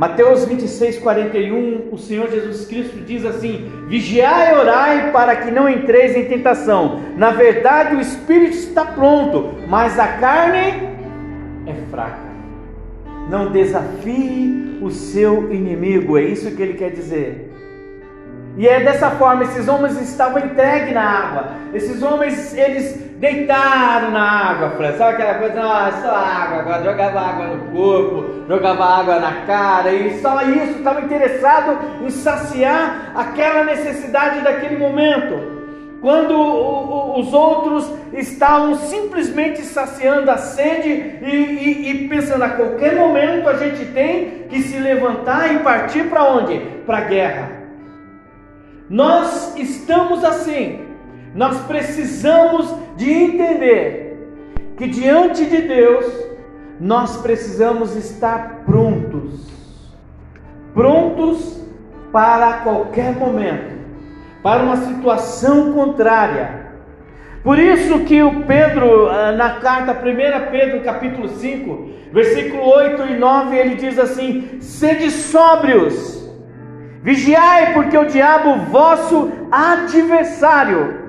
Mateus 0.01 0.46
26, 0.46 0.98
41, 0.98 1.89
o 1.91 1.98
Senhor 2.00 2.27
Jesus 2.27 2.65
Cristo 2.65 2.98
diz 3.05 3.24
assim: 3.24 3.72
Vigiai 3.88 4.51
e 4.51 4.58
orai 4.58 5.12
para 5.12 5.36
que 5.36 5.51
não 5.51 5.70
entreis 5.70 6.15
em 6.15 6.25
tentação. 6.25 7.00
Na 7.15 7.29
verdade, 7.29 7.96
o 7.96 8.01
espírito 8.01 8.58
está 8.58 8.84
pronto, 8.84 9.60
mas 9.67 10.00
a 10.00 10.08
carne 10.08 10.89
é 11.67 11.75
fraca. 11.91 12.31
Não 13.29 13.51
desafie 13.51 14.79
o 14.81 14.89
seu 14.89 15.53
inimigo, 15.53 16.17
é 16.17 16.24
isso 16.24 16.50
que 16.55 16.63
ele 16.63 16.74
quer 16.74 16.89
dizer. 16.89 17.53
E 18.58 18.67
é 18.67 18.79
dessa 18.79 19.12
forma, 19.12 19.43
esses 19.43 19.67
homens 19.67 20.01
estavam 20.01 20.43
entregues 20.43 20.96
na 20.96 21.03
água. 21.03 21.51
Esses 21.75 22.01
homens, 22.01 22.58
eles 22.58 23.11
deitaram 23.22 24.10
na 24.10 24.50
água, 24.50 24.72
Fran. 24.72 24.94
Sabe 24.98 25.13
aquela 25.13 25.36
coisa? 25.36 25.62
Ah, 25.62 25.92
só 26.01 26.10
água, 26.10 26.60
agora 26.60 26.84
jogava 26.84 27.20
água 27.22 27.48
no 27.48 27.72
corpo, 27.72 28.46
jogava 28.48 28.84
água 28.84 29.20
na 29.20 29.46
cara, 29.46 29.94
e 29.94 30.20
só 30.20 30.42
isso 30.42 30.80
estava 30.80 31.01
interessado 31.01 32.04
em 32.04 32.10
saciar 32.10 33.12
aquela 33.16 33.63
necessidade 33.63 34.42
daquele 34.42 34.78
momento. 34.78 35.62
Quando 36.01 36.34
os 37.20 37.32
outros 37.32 37.94
estavam 38.12 38.74
simplesmente 38.74 39.62
saciando 39.62 40.32
a 40.32 40.38
sede 40.38 40.90
e, 40.90 41.30
e, 41.30 41.92
e 41.92 42.08
pensando 42.08 42.44
a 42.44 42.50
qualquer 42.50 42.96
momento 42.96 43.48
a 43.48 43.54
gente 43.54 43.86
tem 43.94 44.48
que 44.50 44.63
se 44.63 44.80
levantar 44.80 45.54
e 45.54 45.60
partir 45.60 46.10
para 46.10 46.24
onde? 46.24 46.58
Para 46.88 46.98
a 46.98 47.01
guerra. 47.01 47.51
Nós 48.90 49.56
estamos 49.58 50.25
assim. 50.25 50.90
Nós 51.33 51.61
precisamos 51.61 52.73
de 52.97 53.11
entender 53.11 54.11
que 54.77 54.88
diante 54.88 55.45
de 55.45 55.61
Deus 55.61 56.05
nós 56.79 57.17
precisamos 57.17 57.95
estar 57.95 58.63
prontos. 58.65 59.50
Prontos 60.73 61.61
para 62.11 62.53
qualquer 62.63 63.15
momento, 63.15 63.75
para 64.43 64.63
uma 64.63 64.77
situação 64.77 65.73
contrária. 65.73 66.61
Por 67.43 67.57
isso 67.57 68.00
que 68.01 68.21
o 68.21 68.43
Pedro, 68.43 69.09
ah, 69.09 69.31
na 69.31 69.55
carta 69.55 69.93
1 69.93 70.51
Pedro, 70.51 70.81
capítulo 70.81 71.27
5, 71.27 71.89
versículo 72.11 72.63
8 72.63 73.13
e 73.13 73.17
9, 73.17 73.57
ele 73.57 73.75
diz 73.75 73.97
assim: 73.97 74.59
Sede 74.59 75.09
sóbrios, 75.09 76.29
Vigiai, 77.01 77.73
porque 77.73 77.97
o 77.97 78.05
diabo, 78.05 78.57
vosso 78.71 79.31
adversário, 79.51 81.00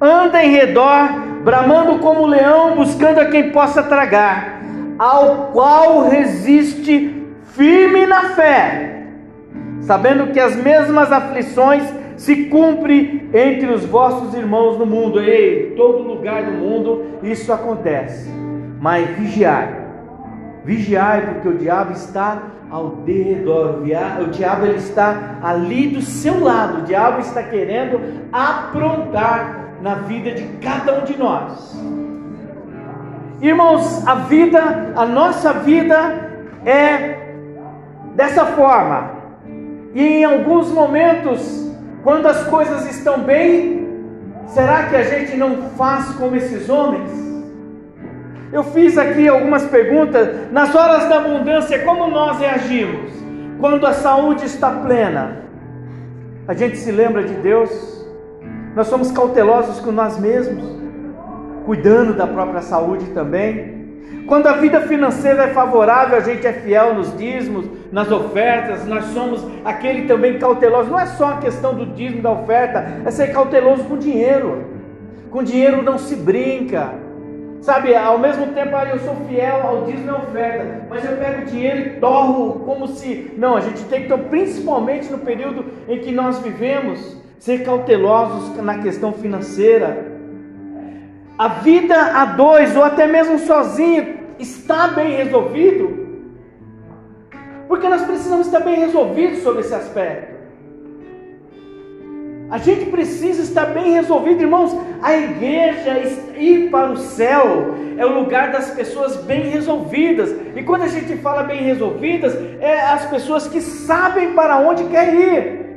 anda 0.00 0.42
em 0.44 0.50
redor, 0.50 1.08
bramando 1.42 1.98
como 1.98 2.26
leão, 2.26 2.76
buscando 2.76 3.20
a 3.20 3.26
quem 3.26 3.50
possa 3.50 3.82
tragar, 3.82 4.60
ao 4.98 5.50
qual 5.52 6.08
resiste 6.08 7.26
firme 7.54 8.06
na 8.06 8.30
fé, 8.30 9.02
sabendo 9.80 10.28
que 10.28 10.38
as 10.38 10.56
mesmas 10.56 11.10
aflições 11.10 11.82
se 12.16 12.46
cumprem 12.46 13.28
entre 13.32 13.66
os 13.72 13.84
vossos 13.84 14.34
irmãos 14.34 14.78
no 14.78 14.86
mundo. 14.86 15.20
Ei, 15.20 15.74
todo 15.76 16.02
lugar 16.02 16.44
do 16.44 16.52
mundo 16.52 17.18
isso 17.22 17.52
acontece. 17.52 18.28
Mas 18.80 19.08
vigiai, 19.10 19.68
vigiai, 20.64 21.22
porque 21.22 21.48
o 21.48 21.58
diabo 21.58 21.92
está 21.92 22.42
ao 22.70 22.88
derredor. 23.04 23.82
O 24.20 24.26
diabo 24.30 24.66
ele 24.66 24.76
está 24.78 25.38
ali 25.42 25.88
do 25.88 26.00
seu 26.00 26.40
lado. 26.42 26.78
O 26.78 26.82
diabo 26.82 27.20
está 27.20 27.42
querendo 27.42 28.00
aprontar 28.32 29.67
na 29.82 29.94
vida 29.94 30.32
de 30.32 30.44
cada 30.58 31.00
um 31.00 31.04
de 31.04 31.16
nós. 31.16 31.76
Irmãos, 33.40 34.06
a 34.06 34.14
vida, 34.16 34.92
a 34.96 35.06
nossa 35.06 35.52
vida 35.52 36.30
é 36.66 37.34
dessa 38.14 38.46
forma. 38.46 39.10
E 39.94 40.02
em 40.02 40.24
alguns 40.24 40.70
momentos, 40.70 41.72
quando 42.02 42.26
as 42.26 42.44
coisas 42.48 42.88
estão 42.90 43.20
bem, 43.20 43.88
será 44.46 44.84
que 44.84 44.96
a 44.96 45.02
gente 45.02 45.36
não 45.36 45.70
faz 45.76 46.10
como 46.16 46.34
esses 46.34 46.68
homens? 46.68 47.28
Eu 48.52 48.64
fiz 48.64 48.96
aqui 48.96 49.28
algumas 49.28 49.64
perguntas. 49.66 50.50
Nas 50.50 50.74
horas 50.74 51.08
da 51.08 51.18
abundância, 51.18 51.84
como 51.84 52.08
nós 52.08 52.38
reagimos? 52.38 53.12
Quando 53.60 53.86
a 53.86 53.92
saúde 53.92 54.46
está 54.46 54.70
plena, 54.70 55.42
a 56.46 56.54
gente 56.54 56.76
se 56.76 56.90
lembra 56.90 57.22
de 57.22 57.34
Deus. 57.34 57.97
Nós 58.78 58.86
somos 58.86 59.10
cautelosos 59.10 59.80
com 59.80 59.90
nós 59.90 60.20
mesmos, 60.20 60.64
cuidando 61.66 62.14
da 62.14 62.28
própria 62.28 62.62
saúde 62.62 63.06
também. 63.06 63.88
Quando 64.28 64.46
a 64.46 64.52
vida 64.52 64.82
financeira 64.82 65.46
é 65.46 65.48
favorável, 65.48 66.16
a 66.16 66.20
gente 66.20 66.46
é 66.46 66.52
fiel 66.52 66.94
nos 66.94 67.12
dízimos, 67.18 67.66
nas 67.90 68.08
ofertas, 68.12 68.86
nós 68.86 69.06
somos 69.06 69.44
aquele 69.64 70.06
também 70.06 70.38
cauteloso. 70.38 70.90
Não 70.90 71.00
é 71.00 71.06
só 71.06 71.30
a 71.30 71.36
questão 71.38 71.74
do 71.74 71.86
dízimo 71.86 72.22
da 72.22 72.30
oferta, 72.30 73.02
é 73.04 73.10
ser 73.10 73.32
cauteloso 73.32 73.82
com 73.82 73.98
dinheiro. 73.98 74.64
Com 75.28 75.42
dinheiro 75.42 75.82
não 75.82 75.98
se 75.98 76.14
brinca. 76.14 76.92
Sabe, 77.60 77.96
ao 77.96 78.16
mesmo 78.16 78.46
tempo 78.52 78.76
ah, 78.76 78.88
eu 78.88 79.00
sou 79.00 79.16
fiel 79.28 79.60
ao 79.60 79.86
dízimo 79.86 80.08
e 80.08 80.12
oferta, 80.12 80.86
mas 80.88 81.04
eu 81.04 81.16
pego 81.16 81.46
dinheiro 81.46 81.78
e 81.80 81.90
torro 81.98 82.60
como 82.60 82.86
se. 82.86 83.34
Não, 83.36 83.56
a 83.56 83.60
gente 83.60 83.82
tem 83.86 84.02
que, 84.02 84.06
então, 84.06 84.20
principalmente 84.20 85.10
no 85.10 85.18
período 85.18 85.64
em 85.88 85.98
que 85.98 86.12
nós 86.12 86.38
vivemos, 86.38 87.18
ser 87.38 87.64
cautelosos 87.64 88.56
na 88.56 88.78
questão 88.78 89.12
financeira. 89.12 90.06
A 91.38 91.48
vida 91.48 91.94
a 91.94 92.24
dois, 92.24 92.76
ou 92.76 92.82
até 92.82 93.06
mesmo 93.06 93.38
sozinho, 93.38 94.18
está 94.38 94.88
bem 94.88 95.12
resolvido? 95.12 96.08
Porque 97.68 97.88
nós 97.88 98.02
precisamos 98.02 98.46
estar 98.46 98.60
bem 98.60 98.76
resolvidos 98.76 99.42
sobre 99.42 99.60
esse 99.60 99.74
aspecto. 99.74 100.38
A 102.50 102.56
gente 102.56 102.86
precisa 102.86 103.42
estar 103.42 103.66
bem 103.66 103.92
resolvido, 103.92 104.40
irmãos. 104.40 104.74
A 105.02 105.14
igreja 105.14 105.98
ir 106.34 106.70
para 106.70 106.90
o 106.90 106.96
céu 106.96 107.74
é 107.98 108.06
o 108.06 108.20
lugar 108.20 108.50
das 108.50 108.70
pessoas 108.70 109.16
bem 109.16 109.50
resolvidas. 109.50 110.34
E 110.56 110.62
quando 110.62 110.82
a 110.82 110.88
gente 110.88 111.14
fala 111.18 111.42
bem 111.42 111.62
resolvidas, 111.62 112.34
é 112.58 112.80
as 112.80 113.04
pessoas 113.06 113.46
que 113.46 113.60
sabem 113.60 114.32
para 114.32 114.58
onde 114.60 114.84
quer 114.84 115.14
ir. 115.14 115.67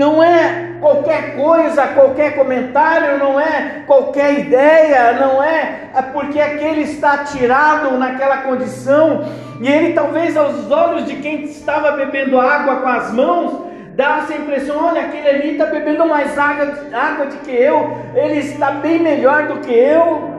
Não 0.00 0.22
é 0.22 0.76
qualquer 0.80 1.36
coisa, 1.36 1.88
qualquer 1.88 2.34
comentário, 2.34 3.18
não 3.18 3.38
é 3.38 3.82
qualquer 3.86 4.40
ideia, 4.40 5.12
não 5.12 5.42
é, 5.42 5.90
é 5.94 6.00
porque 6.00 6.40
aquele 6.40 6.84
está 6.84 7.18
tirado 7.24 7.98
naquela 7.98 8.38
condição 8.38 9.26
e 9.60 9.68
ele 9.68 9.92
talvez 9.92 10.38
aos 10.38 10.70
olhos 10.70 11.04
de 11.04 11.16
quem 11.16 11.42
estava 11.42 11.90
bebendo 11.92 12.40
água 12.40 12.76
com 12.76 12.88
as 12.88 13.12
mãos, 13.12 13.66
dá 13.94 14.20
essa 14.22 14.32
impressão, 14.32 14.86
olha, 14.86 15.02
aquele 15.02 15.28
ali 15.28 15.52
está 15.52 15.66
bebendo 15.66 16.06
mais 16.06 16.38
água, 16.38 16.78
água 16.94 17.26
do 17.26 17.36
que 17.44 17.50
eu, 17.50 17.94
ele 18.14 18.38
está 18.38 18.70
bem 18.70 19.00
melhor 19.00 19.48
do 19.48 19.60
que 19.60 19.70
eu. 19.70 20.30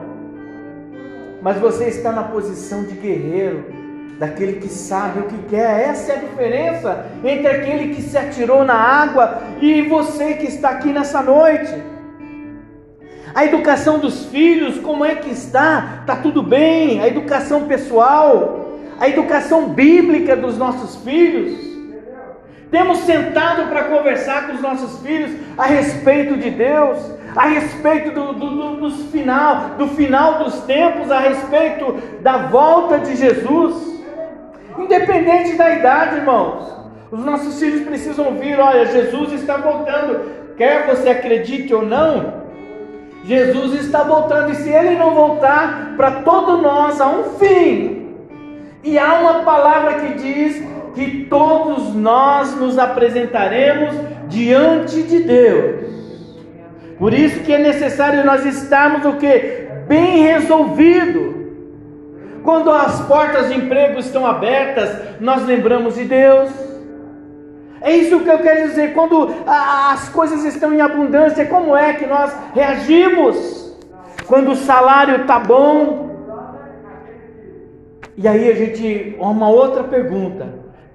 Mas 1.40 1.56
você 1.58 1.84
está 1.84 2.10
na 2.10 2.24
posição 2.24 2.82
de 2.82 2.96
guerreiro 2.96 3.81
daquele 4.22 4.60
que 4.60 4.68
sabe 4.68 5.18
o 5.18 5.24
que 5.24 5.48
quer. 5.48 5.88
Essa 5.88 6.12
é 6.12 6.16
a 6.16 6.20
diferença 6.20 7.06
entre 7.24 7.48
aquele 7.48 7.92
que 7.92 8.00
se 8.00 8.16
atirou 8.16 8.64
na 8.64 8.74
água 8.74 9.42
e 9.60 9.82
você 9.82 10.34
que 10.34 10.46
está 10.46 10.70
aqui 10.70 10.92
nessa 10.92 11.20
noite. 11.20 11.74
A 13.34 13.44
educação 13.44 13.98
dos 13.98 14.26
filhos, 14.26 14.78
como 14.78 15.04
é 15.04 15.16
que 15.16 15.28
está? 15.28 16.02
Está 16.02 16.14
tudo 16.14 16.40
bem? 16.40 17.00
A 17.00 17.08
educação 17.08 17.66
pessoal, 17.66 18.78
a 19.00 19.08
educação 19.08 19.70
bíblica 19.70 20.36
dos 20.36 20.56
nossos 20.56 21.02
filhos. 21.02 21.58
Temos 22.70 22.98
sentado 22.98 23.68
para 23.70 23.84
conversar 23.84 24.46
com 24.46 24.52
os 24.52 24.60
nossos 24.60 25.04
filhos 25.04 25.32
a 25.58 25.66
respeito 25.66 26.36
de 26.36 26.48
Deus, 26.48 26.98
a 27.34 27.48
respeito 27.48 28.12
do, 28.12 28.34
do, 28.34 28.76
do, 28.76 28.90
final, 29.10 29.70
do 29.70 29.88
final 29.88 30.44
dos 30.44 30.60
tempos, 30.60 31.10
a 31.10 31.18
respeito 31.18 32.00
da 32.22 32.46
volta 32.46 33.00
de 33.00 33.16
Jesus. 33.16 33.91
Independente 34.78 35.56
da 35.56 35.70
idade, 35.70 36.16
irmãos. 36.16 36.82
Os 37.10 37.24
nossos 37.24 37.60
filhos 37.60 37.82
precisam 37.82 38.26
ouvir: 38.26 38.58
olha, 38.58 38.86
Jesus 38.86 39.32
está 39.32 39.56
voltando. 39.56 40.42
Quer 40.56 40.86
você 40.86 41.10
acredite 41.10 41.74
ou 41.74 41.84
não, 41.84 42.42
Jesus 43.24 43.74
está 43.84 44.02
voltando. 44.02 44.52
E 44.52 44.56
se 44.56 44.70
ele 44.70 44.96
não 44.96 45.14
voltar, 45.14 45.94
para 45.96 46.22
todos 46.22 46.60
nós 46.62 47.00
há 47.00 47.08
um 47.08 47.24
fim. 47.38 48.16
E 48.82 48.98
há 48.98 49.20
uma 49.20 49.42
palavra 49.42 49.94
que 50.00 50.14
diz 50.14 50.62
que 50.94 51.24
todos 51.24 51.94
nós 51.94 52.54
nos 52.56 52.78
apresentaremos 52.78 53.94
diante 54.28 55.02
de 55.02 55.20
Deus. 55.20 55.92
Por 56.98 57.12
isso 57.12 57.40
que 57.40 57.52
é 57.52 57.58
necessário 57.58 58.24
nós 58.24 58.44
estarmos 58.44 59.04
o 59.04 59.16
que? 59.18 59.66
Bem 59.86 60.22
resolvido. 60.22 61.41
Quando 62.42 62.70
as 62.70 63.00
portas 63.02 63.48
de 63.48 63.54
emprego 63.54 64.00
estão 64.00 64.26
abertas, 64.26 65.20
nós 65.20 65.44
lembramos 65.46 65.94
de 65.94 66.04
Deus. 66.04 66.50
É 67.80 67.94
isso 67.94 68.20
que 68.20 68.28
eu 68.28 68.38
quero 68.38 68.68
dizer. 68.68 68.94
Quando 68.94 69.34
as 69.46 70.08
coisas 70.08 70.44
estão 70.44 70.72
em 70.72 70.80
abundância, 70.80 71.46
como 71.46 71.76
é 71.76 71.92
que 71.94 72.06
nós 72.06 72.34
reagimos? 72.54 73.76
Quando 74.26 74.52
o 74.52 74.56
salário 74.56 75.22
está 75.22 75.38
bom. 75.38 76.10
E 78.16 78.26
aí 78.26 78.50
a 78.50 78.54
gente, 78.54 79.16
uma 79.18 79.48
outra 79.48 79.84
pergunta: 79.84 80.48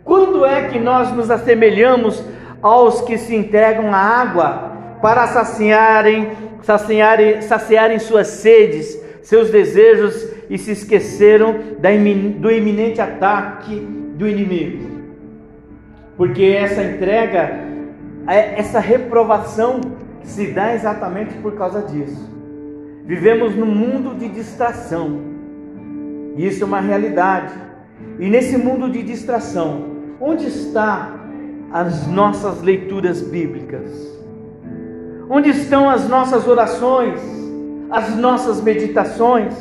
quando 0.04 0.46
é 0.46 0.68
que 0.68 0.80
nós 0.80 1.12
nos 1.12 1.32
assemelhamos 1.32 2.24
aos 2.62 3.02
que 3.02 3.18
se 3.18 3.36
entregam 3.36 3.94
à 3.94 3.98
água 3.98 4.72
para 5.02 5.28
saciarem, 5.28 6.32
saciarem, 6.62 7.42
saciarem 7.42 8.00
suas 8.00 8.28
sedes, 8.28 9.02
seus 9.22 9.50
desejos 9.50 10.37
e 10.50 10.58
se 10.58 10.72
esqueceram 10.72 11.56
do 12.40 12.52
iminente 12.52 13.02
ataque 13.02 13.76
do 14.16 14.28
inimigo. 14.28 14.98
Porque 16.16 16.44
essa 16.44 16.84
entrega, 16.84 17.60
é, 18.28 18.60
essa 18.60 18.80
reprovação, 18.80 19.82
se 20.24 20.48
dá 20.48 20.74
exatamente 20.74 21.34
por 21.36 21.56
causa 21.56 21.82
disso. 21.84 22.30
Vivemos 23.06 23.56
num 23.56 23.74
mundo 23.74 24.16
de 24.18 24.28
distração. 24.28 25.22
Isso 26.36 26.64
é 26.64 26.68
uma 26.68 26.82
realidade. 26.82 27.54
E 28.20 28.30
nesse 28.30 28.58
mundo 28.58 28.90
de 28.90 29.04
distração, 29.04 29.86
onde 30.20 30.48
está 30.48 31.16
as 31.72 32.08
nossas 32.08 32.62
leituras 32.62 33.22
bíblicas? 33.22 34.18
Onde 35.30 35.50
estão 35.50 35.90
as 35.90 36.10
nossas 36.10 36.48
orações, 36.48 37.22
as 37.90 38.16
nossas 38.16 38.62
meditações? 38.62 39.54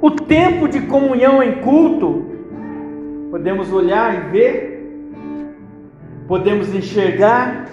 O 0.00 0.10
tempo 0.10 0.68
de 0.68 0.82
comunhão 0.82 1.42
em 1.42 1.60
culto? 1.60 2.24
Podemos 3.30 3.72
olhar 3.72 4.14
e 4.14 4.30
ver? 4.30 5.10
Podemos 6.26 6.74
enxergar? 6.74 7.66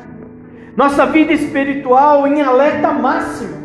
Nossa 0.76 1.06
vida 1.06 1.34
espiritual 1.34 2.28
em 2.28 2.42
alerta 2.42 2.92
máximo. 2.92 3.56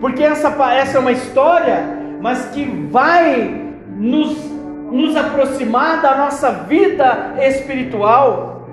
Porque 0.00 0.22
essa, 0.22 0.48
essa 0.72 0.98
é 0.98 1.00
uma 1.00 1.12
história, 1.12 1.82
mas 2.20 2.46
que 2.50 2.64
vai 2.64 3.74
nos 3.96 4.58
nos 4.90 5.16
aproximar 5.16 6.00
da 6.00 6.16
nossa 6.16 6.50
vida 6.50 7.34
espiritual. 7.38 8.68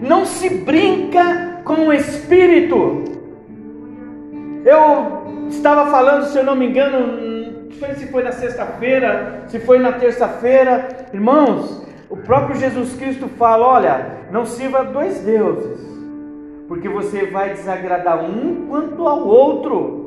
Não 0.00 0.24
se 0.24 0.48
brinca 0.50 1.60
com 1.64 1.88
o 1.88 1.92
espírito. 1.92 3.04
Eu 4.64 5.48
estava 5.48 5.90
falando, 5.90 6.26
se 6.26 6.38
eu 6.38 6.44
não 6.44 6.56
me 6.56 6.66
engano, 6.66 7.39
sei 7.80 7.94
se 7.94 8.06
foi 8.08 8.22
na 8.22 8.32
sexta-feira, 8.32 9.44
se 9.48 9.58
foi 9.58 9.78
na 9.78 9.92
terça-feira, 9.92 11.06
irmãos, 11.14 11.82
o 12.10 12.16
próprio 12.16 12.60
Jesus 12.60 12.94
Cristo 12.94 13.26
fala: 13.38 13.66
olha, 13.66 14.06
não 14.30 14.44
sirva 14.44 14.84
dois 14.84 15.20
deuses, 15.20 15.80
porque 16.68 16.88
você 16.88 17.24
vai 17.26 17.54
desagradar 17.54 18.22
um 18.22 18.66
quanto 18.68 19.08
ao 19.08 19.26
outro. 19.26 19.98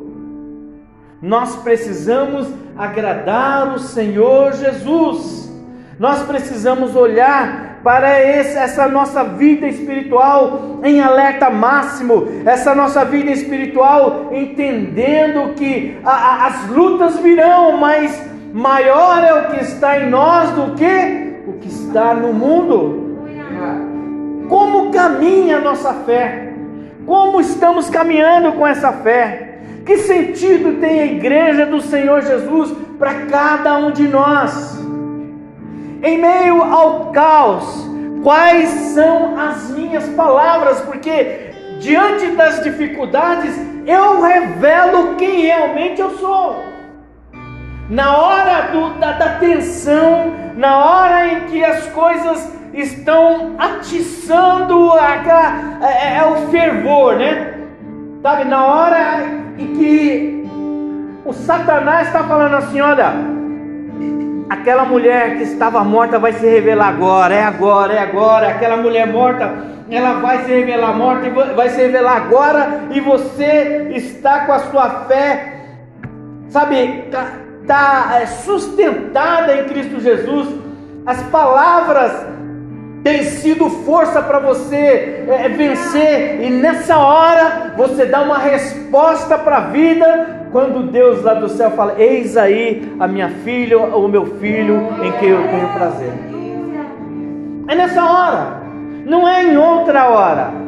Nós 1.20 1.56
precisamos 1.58 2.48
agradar 2.78 3.74
o 3.74 3.80
Senhor 3.80 4.54
Jesus. 4.54 5.52
Nós 5.98 6.22
precisamos 6.24 6.96
olhar 6.96 7.73
para 7.84 8.08
essa 8.08 8.88
nossa 8.88 9.24
vida 9.24 9.68
espiritual 9.68 10.80
em 10.84 11.02
alerta 11.02 11.50
máximo, 11.50 12.28
essa 12.46 12.74
nossa 12.74 13.04
vida 13.04 13.30
espiritual 13.30 14.30
entendendo 14.32 15.54
que 15.56 15.98
a, 16.04 16.12
a, 16.12 16.48
as 16.48 16.70
lutas 16.70 17.20
virão, 17.20 17.78
mas 17.78 18.26
maior 18.54 19.24
é 19.24 19.34
o 19.34 19.52
que 19.52 19.64
está 19.64 20.00
em 20.00 20.10
nós 20.10 20.50
do 20.52 20.76
que 20.76 21.34
o 21.46 21.54
que 21.54 21.68
está 21.68 22.14
no 22.14 22.32
mundo. 22.32 23.04
Como 24.48 24.92
caminha 24.92 25.58
a 25.58 25.62
nossa 25.62 25.94
fé? 26.06 26.54
Como 27.06 27.42
estamos 27.42 27.90
caminhando 27.90 28.54
com 28.54 28.66
essa 28.66 28.92
fé? 28.92 29.58
Que 29.86 29.98
sentido 29.98 30.80
tem 30.80 31.02
a 31.02 31.06
igreja 31.06 31.66
do 31.66 31.82
Senhor 31.82 32.22
Jesus 32.22 32.74
para 32.98 33.26
cada 33.26 33.78
um 33.78 33.92
de 33.92 34.08
nós? 34.08 34.73
Em 36.04 36.18
meio 36.18 36.62
ao 36.62 37.12
caos, 37.14 37.90
quais 38.22 38.68
são 38.94 39.40
as 39.40 39.70
minhas 39.70 40.08
palavras? 40.10 40.82
Porque 40.82 41.54
diante 41.80 42.28
das 42.32 42.62
dificuldades, 42.62 43.56
eu 43.88 44.22
revelo 44.22 45.16
quem 45.16 45.44
realmente 45.44 46.02
eu 46.02 46.10
sou. 46.18 46.62
Na 47.90 48.18
hora 48.18 48.72
do, 48.74 49.00
da, 49.00 49.14
da 49.14 49.30
tensão, 49.40 50.34
na 50.58 50.78
hora 50.78 51.28
em 51.28 51.42
que 51.48 51.64
as 51.64 51.86
coisas 51.88 52.52
estão 52.74 53.56
atiçando 53.58 54.92
a, 54.92 55.80
é, 55.82 56.18
é 56.18 56.26
o 56.26 56.50
fervor, 56.50 57.16
né? 57.16 57.54
Sabe, 58.22 58.44
na 58.46 58.66
hora 58.66 59.24
e 59.58 59.66
que 59.68 60.50
o 61.26 61.32
Satanás 61.32 62.08
está 62.08 62.24
falando 62.24 62.56
assim: 62.56 62.82
olha, 62.82 63.14
aquela 64.54 64.86
mulher 64.86 65.38
que 65.38 65.44
estava 65.44 65.84
morta 65.84 66.20
vai 66.20 66.34
se 66.34 66.46
revelar 66.46 66.90
agora, 66.90 67.34
é 67.34 67.44
agora, 67.44 67.94
é 67.94 68.00
agora. 68.00 68.50
Aquela 68.50 68.78
mulher 68.78 69.08
morta, 69.08 69.52
ela 69.90 70.20
vai 70.20 70.46
se 70.46 70.52
revelar 70.52 70.94
morta, 70.94 71.30
vai 71.56 71.70
se 71.70 71.82
revelar 71.82 72.18
agora, 72.18 72.84
e 72.92 73.00
você 73.00 73.92
está 73.96 74.46
com 74.46 74.54
a 74.54 74.60
sua 74.60 74.90
fé, 75.08 75.54
sabe, 76.50 77.06
está 77.06 77.32
tá, 77.68 78.20
é, 78.22 78.26
sustentada 78.26 79.56
em 79.56 79.66
Cristo 79.66 80.00
Jesus. 80.00 80.48
As 81.06 81.22
palavras 81.24 82.28
tem 83.04 83.24
sido 83.24 83.70
força 83.70 84.22
para 84.22 84.40
você 84.40 85.26
é, 85.28 85.50
vencer, 85.50 86.42
e 86.42 86.50
nessa 86.52 86.98
hora 86.98 87.74
você 87.76 88.06
dá 88.06 88.22
uma 88.22 88.38
resposta 88.38 89.38
para 89.38 89.58
a 89.58 89.62
vida, 89.62 90.43
quando 90.54 90.90
Deus 90.90 91.22
lá 91.22 91.34
do 91.34 91.50
céu 91.50 91.72
fala: 91.72 92.00
Eis 92.00 92.38
aí 92.38 92.96
a 92.98 93.08
minha 93.08 93.28
filha 93.28 93.78
ou 93.78 94.06
o 94.06 94.08
meu 94.08 94.26
filho 94.38 94.78
em 95.04 95.12
quem 95.20 95.30
eu 95.30 95.46
tenho 95.50 95.74
prazer. 95.74 96.14
É 97.68 97.76
nessa 97.76 98.06
hora, 98.06 98.62
não 99.06 99.28
é 99.28 99.44
em 99.44 99.58
outra 99.58 100.08
hora. 100.08 100.64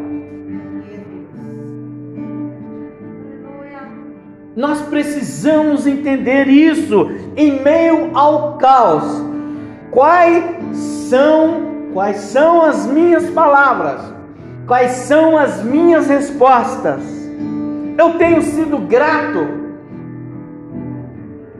Nós 4.53 4.81
precisamos 4.83 5.85
entender 5.85 6.47
isso 6.47 7.09
em 7.37 7.61
meio 7.61 8.11
ao 8.13 8.57
caos. 8.57 9.23
Quais 9.91 10.43
são 11.09 11.65
Quais 11.95 12.17
são 12.17 12.61
as 12.61 12.85
minhas 12.87 13.29
palavras? 13.29 14.01
Quais 14.67 14.91
são 14.91 15.37
as 15.37 15.63
minhas 15.63 16.07
respostas? 16.07 17.01
Eu 17.97 18.17
tenho 18.17 18.41
sido 18.41 18.79
grato. 18.79 19.64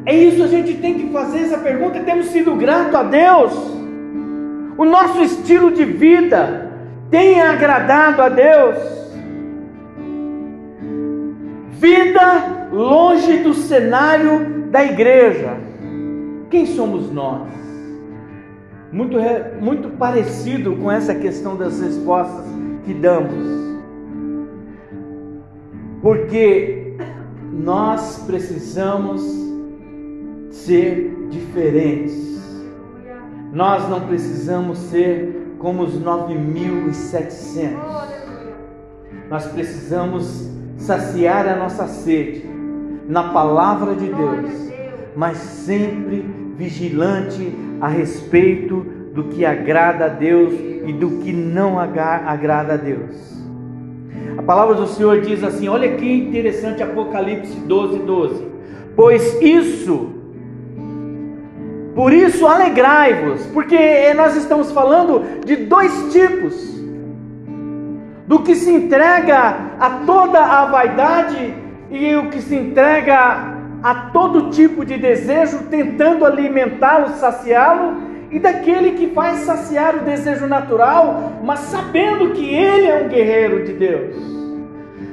É 0.06 0.16
isso 0.16 0.44
a 0.44 0.48
gente 0.48 0.76
tem 0.76 0.96
que 0.96 1.10
fazer 1.12 1.40
essa 1.40 1.58
pergunta. 1.58 2.00
Temos 2.02 2.28
sido 2.28 2.56
grato 2.56 2.96
a 2.96 3.04
Deus. 3.04 3.54
O 4.78 4.86
nosso 4.86 5.22
estilo 5.22 5.72
de 5.72 5.86
vida 5.86 6.72
tem 7.10 7.42
agradado 7.42 8.22
a 8.22 8.30
Deus. 8.30 8.78
Vida 11.72 12.68
longe 12.72 13.38
do 13.38 13.54
cenário 13.54 14.68
da 14.70 14.84
igreja. 14.84 15.58
Quem 16.50 16.66
somos 16.66 17.12
nós? 17.12 17.66
muito, 18.96 19.18
muito 19.60 19.90
parecido 19.98 20.78
com 20.78 20.90
essa 20.90 21.14
questão 21.14 21.58
das 21.58 21.82
respostas 21.82 22.46
que 22.86 22.94
damos. 22.94 23.46
Porque 26.02 26.96
nós 27.52 28.24
precisamos 28.26 29.22
ser 30.66 31.28
diferentes. 31.30 32.26
Nós 33.54 33.88
não 33.88 34.02
precisamos 34.02 34.78
ser 34.80 35.54
como 35.60 35.84
os 35.84 35.94
9.700. 36.00 37.70
Nós 39.30 39.46
precisamos 39.48 40.50
saciar 40.78 41.48
a 41.48 41.56
nossa 41.56 41.88
sede 41.88 42.50
na 43.08 43.30
palavra 43.32 43.96
de 43.96 44.08
Deus, 44.08 44.52
mas 45.16 45.38
sempre 45.38 46.26
vigilante 46.58 47.56
a 47.80 47.88
respeito 47.88 48.86
do 49.14 49.26
que 49.26 49.46
agrada 49.46 50.06
a 50.06 50.10
Deus 50.10 50.54
e 50.86 50.92
do 50.92 51.20
que 51.20 51.32
não 51.32 51.80
agrada 51.80 52.74
a 52.74 52.78
Deus. 52.78 53.36
A 54.38 54.42
palavra 54.42 54.76
do 54.76 54.88
Senhor 54.88 55.22
diz 55.22 55.44
assim: 55.44 55.68
olha 55.68 55.96
que 55.96 56.12
interessante, 56.12 56.84
Apocalipse 56.84 57.56
12, 57.62 58.00
12. 58.00 58.48
Pois 58.96 59.42
isso, 59.42 60.15
por 61.96 62.12
isso 62.12 62.46
alegrai-vos, 62.46 63.46
porque 63.48 64.14
nós 64.16 64.36
estamos 64.36 64.70
falando 64.74 65.40
de 65.46 65.56
dois 65.56 66.12
tipos: 66.12 66.54
do 68.28 68.40
que 68.40 68.54
se 68.54 68.70
entrega 68.70 69.56
a 69.80 69.90
toda 70.06 70.40
a 70.40 70.66
vaidade 70.66 71.54
e 71.90 72.16
o 72.16 72.30
que 72.30 72.42
se 72.42 72.54
entrega 72.54 73.56
a 73.82 73.96
todo 74.12 74.50
tipo 74.50 74.84
de 74.84 74.98
desejo, 74.98 75.68
tentando 75.70 76.26
alimentá-lo, 76.26 77.10
saciá-lo, 77.16 77.96
e 78.30 78.40
daquele 78.40 78.92
que 78.92 79.06
vai 79.06 79.36
saciar 79.36 79.96
o 79.96 80.00
desejo 80.00 80.48
natural, 80.48 81.40
mas 81.44 81.60
sabendo 81.60 82.32
que 82.32 82.54
ele 82.54 82.88
é 82.88 83.04
um 83.06 83.08
guerreiro 83.08 83.64
de 83.64 83.72
Deus. 83.72 84.16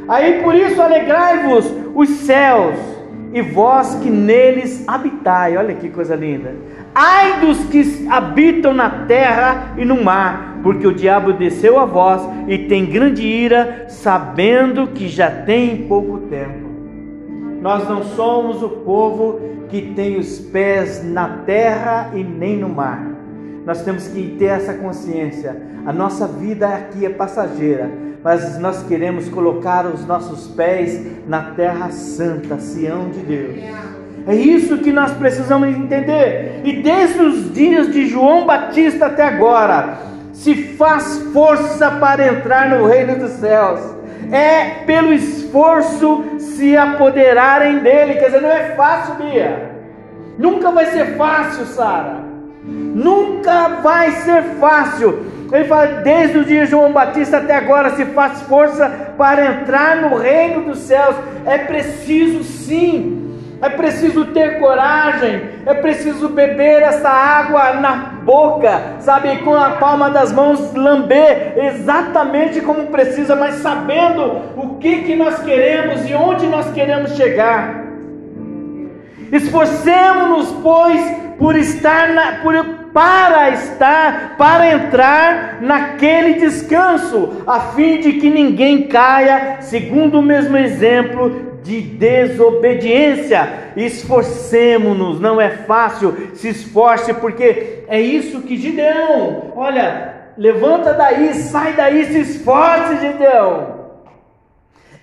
Aí 0.09 0.42
por 0.42 0.55
isso 0.55 0.83
alegrai-vos 0.83 1.73
os 1.95 2.09
céus 2.09 2.91
e 3.33 3.40
vós 3.40 3.95
que 3.97 4.11
neles 4.11 4.85
habitai. 4.87 5.57
Olha 5.57 5.75
que 5.75 5.88
coisa 5.88 6.14
linda. 6.14 6.55
Ai 6.95 7.40
dos 7.40 7.64
que 7.64 8.07
habitam 8.11 8.75
na 8.75 8.90
terra 9.07 9.73
e 9.79 9.85
no 9.85 10.03
mar, 10.03 10.59
porque 10.62 10.87
o 10.87 10.95
diabo 10.95 11.33
desceu 11.33 11.79
a 11.79 11.87
vós 11.87 12.23
e 12.47 12.59
tem 12.59 12.85
grande 12.85 13.23
ira, 13.23 13.87
sabendo 13.88 14.88
que 14.88 15.09
já 15.09 15.31
tem 15.31 15.87
pouco 15.88 16.18
tempo. 16.29 16.71
Nós 17.62 17.88
não 17.88 18.03
somos 18.03 18.62
o 18.62 18.68
povo 18.68 19.40
que 19.71 19.81
tem 19.95 20.18
os 20.18 20.38
pés 20.38 21.03
na 21.03 21.29
terra 21.47 22.11
e 22.14 22.23
nem 22.23 22.59
no 22.59 22.68
mar. 22.68 23.11
nós 23.64 23.83
temos 23.85 24.09
que 24.09 24.35
ter 24.38 24.47
essa 24.47 24.75
consciência. 24.75 25.57
A 25.87 25.92
nossa 25.92 26.27
vida 26.27 26.68
aqui 26.68 27.07
é 27.07 27.09
passageira, 27.09 27.90
mas 28.23 28.59
nós 28.59 28.83
queremos 28.85 29.29
colocar 29.29 29.87
os 29.87 30.07
nossos 30.07 30.47
pés 30.49 31.01
na 31.27 31.53
terra 31.57 31.91
santa, 31.91 32.59
Sião 32.59 33.11
de 33.11 33.21
Deus. 33.21 33.57
É 34.27 34.35
isso 34.35 34.79
que 34.79 34.93
nós 34.93 35.11
precisamos 35.13 35.69
entender. 35.69 36.61
E 36.65 36.75
desde 36.75 37.21
os 37.21 37.53
dias 37.53 37.93
de 37.93 38.07
João 38.07 38.47
Batista 38.47 39.07
até 39.07 39.25
agora, 39.25 39.99
se 40.33 40.55
faz 40.77 41.19
força 41.33 41.91
para 41.91 42.29
entrar 42.29 42.71
no 42.71 42.87
reino 42.87 43.19
dos 43.19 43.33
céus. 43.33 43.81
É 44.31 44.85
pelo 44.87 45.13
esforço 45.13 46.25
se 46.39 46.77
apoderarem 46.77 47.81
dele. 47.81 48.15
Quer 48.15 48.27
dizer, 48.27 48.43
não 48.43 48.51
é 48.51 48.75
fácil, 48.77 49.15
Bia. 49.17 49.73
Nunca 50.39 50.71
vai 50.71 50.87
ser 50.87 51.17
fácil, 51.17 51.67
Sara. 51.67 52.23
Nunca 52.65 53.81
vai 53.83 54.13
ser 54.13 54.43
fácil. 54.61 55.32
Ele 55.53 55.65
fala, 55.65 55.87
desde 56.03 56.38
o 56.38 56.45
dia 56.45 56.65
de 56.65 56.71
João 56.71 56.93
Batista 56.93 57.37
até 57.37 57.55
agora, 57.55 57.91
se 57.91 58.07
faz 58.07 58.43
força 58.43 58.88
para 59.19 59.45
entrar 59.45 59.97
no 59.97 60.17
reino 60.17 60.62
dos 60.62 60.79
céus. 60.79 61.15
É 61.45 61.59
preciso 61.59 62.43
sim 62.43 63.23
é 63.62 63.69
preciso 63.69 64.25
ter 64.27 64.59
coragem, 64.59 65.41
é 65.65 65.73
preciso 65.73 66.29
beber 66.29 66.83
essa 66.83 67.09
água 67.09 67.75
na 67.75 67.95
boca, 68.25 68.97
sabe, 68.99 69.37
com 69.38 69.55
a 69.55 69.71
palma 69.71 70.11
das 70.11 70.33
mãos 70.33 70.75
lamber 70.75 71.55
exatamente 71.57 72.61
como 72.61 72.88
precisa, 72.88 73.37
mas 73.37 73.55
sabendo 73.57 74.43
o 74.57 74.79
que 74.81 75.03
que 75.03 75.15
nós 75.15 75.41
queremos 75.45 76.11
e 76.11 76.12
onde 76.12 76.49
nós 76.49 76.73
queremos 76.73 77.12
chegar. 77.12 77.85
Esforcemos-nos, 79.31 80.51
pois, 80.61 81.01
por 81.38 81.55
estar 81.55 82.09
na, 82.09 82.33
por, 82.43 82.82
para 82.92 83.50
estar, 83.50 84.37
para 84.37 84.72
entrar 84.72 85.59
naquele 85.62 86.35
descanso, 86.35 87.42
a 87.46 87.61
fim 87.72 88.00
de 88.00 88.14
que 88.14 88.28
ninguém 88.28 88.87
caia, 88.87 89.59
segundo 89.61 90.18
o 90.18 90.22
mesmo 90.22 90.57
exemplo 90.57 91.59
de 91.62 91.81
desobediência. 91.81 93.72
Esforcemos-nos, 93.76 95.20
não 95.20 95.40
é 95.40 95.50
fácil, 95.50 96.31
se 96.35 96.48
esforce, 96.48 97.14
porque 97.14 97.85
é 97.88 98.00
isso 98.00 98.42
que 98.42 98.57
Gideão, 98.57 99.52
olha, 99.57 100.14
levanta 100.37 100.92
daí, 100.92 101.33
sai 101.35 101.72
daí, 101.72 102.05
se 102.07 102.18
esforce, 102.18 102.98
Gideão. 103.00 103.81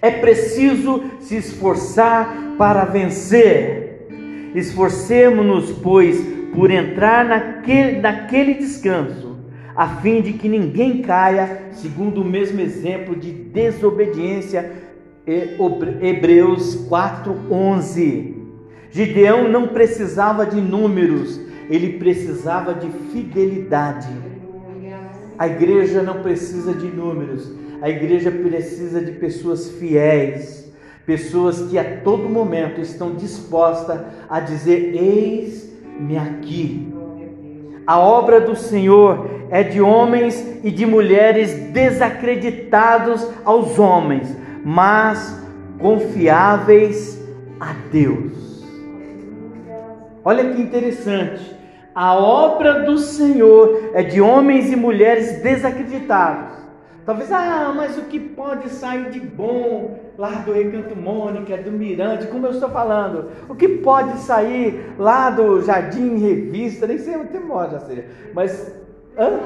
É 0.01 0.11
preciso 0.11 1.03
se 1.19 1.35
esforçar 1.35 2.55
para 2.57 2.85
vencer. 2.85 4.07
Esforcemos-nos, 4.55 5.71
pois, 5.71 6.38
por 6.59 6.69
entrar 6.71 7.23
naquele, 7.23 8.01
naquele 8.01 8.55
descanso, 8.55 9.37
a 9.73 9.87
fim 9.87 10.21
de 10.21 10.33
que 10.33 10.49
ninguém 10.49 11.01
caia, 11.01 11.69
segundo 11.71 12.21
o 12.21 12.25
mesmo 12.25 12.59
exemplo 12.59 13.15
de 13.15 13.31
desobediência 13.31 14.69
Hebreus 16.01 16.85
4:11. 16.89 18.35
Gideão 18.91 19.47
não 19.47 19.69
precisava 19.69 20.45
de 20.45 20.59
números, 20.59 21.39
ele 21.69 21.93
precisava 21.93 22.73
de 22.73 22.89
fidelidade. 23.13 24.09
A 25.37 25.47
igreja 25.47 26.03
não 26.03 26.21
precisa 26.21 26.73
de 26.73 26.87
números, 26.87 27.49
a 27.81 27.89
igreja 27.89 28.29
precisa 28.31 28.99
de 28.99 29.13
pessoas 29.13 29.69
fiéis, 29.79 30.69
pessoas 31.05 31.69
que 31.69 31.77
a 31.77 32.01
todo 32.01 32.27
momento 32.27 32.81
estão 32.81 33.15
dispostas 33.15 34.01
a 34.27 34.41
dizer: 34.41 34.93
Eis-me 35.99 36.17
aqui. 36.17 36.93
A 37.85 37.99
obra 37.99 38.39
do 38.39 38.55
Senhor 38.55 39.29
é 39.49 39.63
de 39.63 39.81
homens 39.81 40.59
e 40.63 40.71
de 40.71 40.85
mulheres 40.85 41.53
desacreditados 41.71 43.27
aos 43.43 43.77
homens, 43.77 44.35
mas 44.63 45.43
confiáveis 45.77 47.19
a 47.59 47.73
Deus. 47.91 48.63
Olha 50.23 50.53
que 50.53 50.61
interessante. 50.61 51.57
A 51.93 52.15
obra 52.15 52.83
do 52.83 52.97
Senhor 52.97 53.91
é 53.93 54.03
de 54.03 54.21
homens 54.21 54.71
e 54.71 54.75
mulheres 54.75 55.41
desacreditados. 55.41 56.57
Talvez, 57.05 57.31
ah, 57.31 57.73
mas 57.75 57.97
o 57.97 58.03
que 58.03 58.19
pode 58.19 58.69
sair 58.69 59.09
de 59.09 59.19
bom 59.19 59.99
lá 60.19 60.31
do 60.31 60.51
Recanto 60.51 60.97
Mônica, 60.97 61.55
do 61.55 61.71
Mirante, 61.71 62.27
como 62.27 62.45
eu 62.45 62.51
estou 62.51 62.69
falando? 62.69 63.31
O 63.47 63.55
que 63.55 63.69
pode 63.69 64.19
sair 64.19 64.93
lá 64.99 65.29
do 65.29 65.61
Jardim 65.61 66.17
Revista? 66.17 66.85
Nem 66.85 66.97
sei 66.97 67.15
onde 67.15 67.29
tem 67.29 67.39
moda, 67.39 67.79
seja. 67.79 68.03
Mas, 68.33 68.69
hã? 69.17 69.39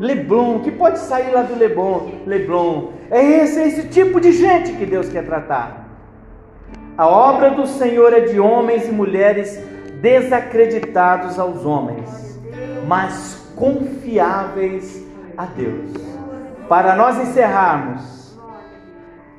Leblon, 0.00 0.58
que 0.58 0.72
pode 0.72 0.98
sair 0.98 1.30
lá 1.30 1.42
do 1.42 1.56
Leblon, 1.56 2.08
Leblon. 2.26 2.88
É 3.12 3.22
esse, 3.22 3.60
é 3.60 3.68
esse 3.68 3.86
tipo 3.86 4.20
de 4.20 4.32
gente 4.32 4.72
que 4.72 4.84
Deus 4.84 5.08
quer 5.08 5.24
tratar. 5.24 5.86
A 6.98 7.06
obra 7.06 7.52
do 7.52 7.64
Senhor 7.64 8.12
é 8.12 8.22
de 8.22 8.40
homens 8.40 8.88
e 8.88 8.90
mulheres 8.90 9.62
desacreditados 10.00 11.38
aos 11.38 11.64
homens, 11.64 12.40
mas 12.88 13.52
confiáveis 13.54 15.06
a 15.38 15.44
Deus. 15.44 15.92
Para 16.68 16.96
nós 16.96 17.20
encerrarmos, 17.20 18.25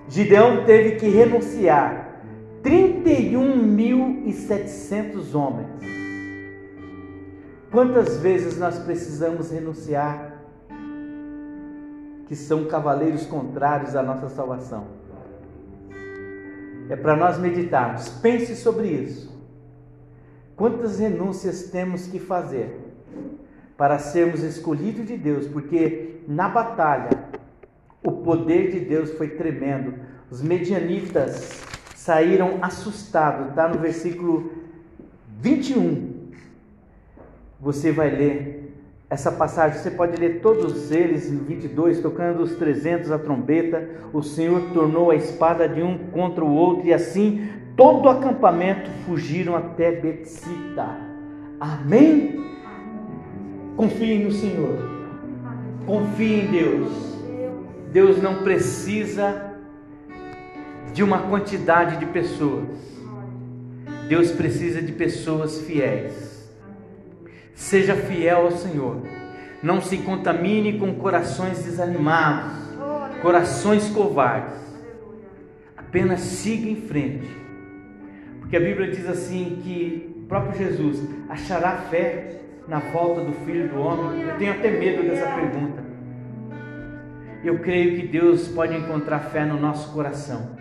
Gideão 0.09 0.65
teve 0.65 0.95
que 0.95 1.07
renunciar 1.09 2.21
31.700 2.63 5.35
homens. 5.35 5.67
Quantas 7.71 8.17
vezes 8.17 8.57
nós 8.57 8.79
precisamos 8.79 9.51
renunciar 9.51 10.37
que 12.27 12.35
são 12.35 12.65
cavaleiros 12.65 13.25
contrários 13.25 13.95
à 13.95 14.03
nossa 14.03 14.29
salvação. 14.29 14.85
É 16.89 16.95
para 16.95 17.15
nós 17.15 17.37
meditarmos. 17.37 18.09
Pense 18.09 18.55
sobre 18.55 18.87
isso. 18.87 19.35
Quantas 20.55 20.99
renúncias 20.99 21.63
temos 21.63 22.07
que 22.07 22.19
fazer 22.19 22.79
para 23.77 23.99
sermos 23.99 24.43
escolhidos 24.43 25.05
de 25.05 25.17
Deus? 25.17 25.47
Porque 25.47 26.21
na 26.27 26.49
batalha 26.49 27.26
o 28.07 28.11
poder 28.23 28.71
de 28.71 28.79
Deus 28.79 29.11
foi 29.17 29.27
tremendo. 29.27 29.95
Os 30.31 30.41
medianitas 30.41 31.61
saíram 31.93 32.59
assustados. 32.61 33.49
Está 33.49 33.67
no 33.67 33.79
versículo 33.79 34.49
21. 35.41 36.29
Você 37.59 37.91
vai 37.91 38.09
ler 38.09 38.73
essa 39.09 39.29
passagem, 39.29 39.77
você 39.77 39.91
pode 39.91 40.15
ler 40.17 40.39
todos 40.39 40.89
eles 40.89 41.29
em 41.29 41.37
22, 41.37 41.99
tocando 41.99 42.43
os 42.43 42.55
300 42.55 43.11
a 43.11 43.19
trombeta. 43.19 43.89
O 44.13 44.23
Senhor 44.23 44.61
tornou 44.73 45.11
a 45.11 45.15
espada 45.15 45.67
de 45.67 45.81
um 45.81 45.97
contra 46.13 46.45
o 46.45 46.53
outro, 46.53 46.87
e 46.87 46.93
assim 46.93 47.49
todo 47.75 48.05
o 48.05 48.09
acampamento 48.09 48.89
fugiram 49.05 49.53
até 49.53 49.91
Betsita. 49.91 50.97
Amém? 51.59 52.55
Confie 53.75 54.23
no 54.23 54.31
Senhor, 54.31 54.77
confie 55.85 56.39
em 56.39 56.47
Deus. 56.47 57.16
Deus 57.91 58.21
não 58.21 58.43
precisa 58.43 59.53
de 60.93 61.03
uma 61.03 61.23
quantidade 61.23 61.97
de 61.97 62.05
pessoas, 62.07 62.67
Deus 64.07 64.31
precisa 64.31 64.81
de 64.81 64.91
pessoas 64.91 65.61
fiéis. 65.61 66.27
Seja 67.53 67.95
fiel 67.95 68.43
ao 68.43 68.51
Senhor. 68.51 69.01
Não 69.61 69.81
se 69.81 69.97
contamine 69.97 70.77
com 70.77 70.93
corações 70.95 71.63
desanimados, 71.63 72.53
corações 73.21 73.89
covardes. 73.89 74.55
Apenas 75.75 76.19
siga 76.21 76.69
em 76.69 76.75
frente. 76.75 77.27
Porque 78.39 78.55
a 78.55 78.59
Bíblia 78.59 78.91
diz 78.91 79.07
assim 79.07 79.59
que 79.63 80.15
o 80.17 80.27
próprio 80.27 80.57
Jesus 80.57 81.03
achará 81.27 81.77
fé 81.89 82.41
na 82.67 82.79
volta 82.79 83.21
do 83.21 83.33
Filho 83.45 83.69
do 83.69 83.79
Homem. 83.79 84.21
Eu 84.21 84.37
tenho 84.37 84.51
até 84.51 84.69
medo 84.71 85.03
dessa 85.03 85.27
pergunta. 85.31 85.86
Eu 87.43 87.59
creio 87.59 87.99
que 87.99 88.07
Deus 88.07 88.47
pode 88.47 88.75
encontrar 88.75 89.19
fé 89.19 89.45
no 89.45 89.59
nosso 89.59 89.93
coração. 89.93 90.57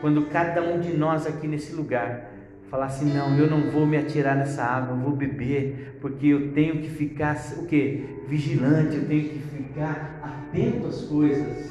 Quando 0.00 0.26
cada 0.26 0.62
um 0.62 0.80
de 0.80 0.92
nós 0.92 1.26
aqui 1.26 1.46
nesse 1.46 1.74
lugar 1.74 2.30
falar 2.70 2.86
assim, 2.86 3.14
não, 3.14 3.38
eu 3.38 3.48
não 3.48 3.70
vou 3.70 3.86
me 3.86 3.96
atirar 3.96 4.36
nessa 4.36 4.64
água, 4.64 4.96
eu 4.96 5.00
vou 5.00 5.12
beber, 5.12 5.98
porque 6.00 6.26
eu 6.26 6.52
tenho 6.52 6.82
que 6.82 6.90
ficar 6.90 7.36
o 7.58 7.66
que? 7.66 8.04
Vigilante, 8.26 8.96
eu 8.96 9.06
tenho 9.06 9.28
que 9.28 9.38
ficar 9.38 10.20
atento 10.20 10.88
às 10.88 11.02
coisas. 11.02 11.70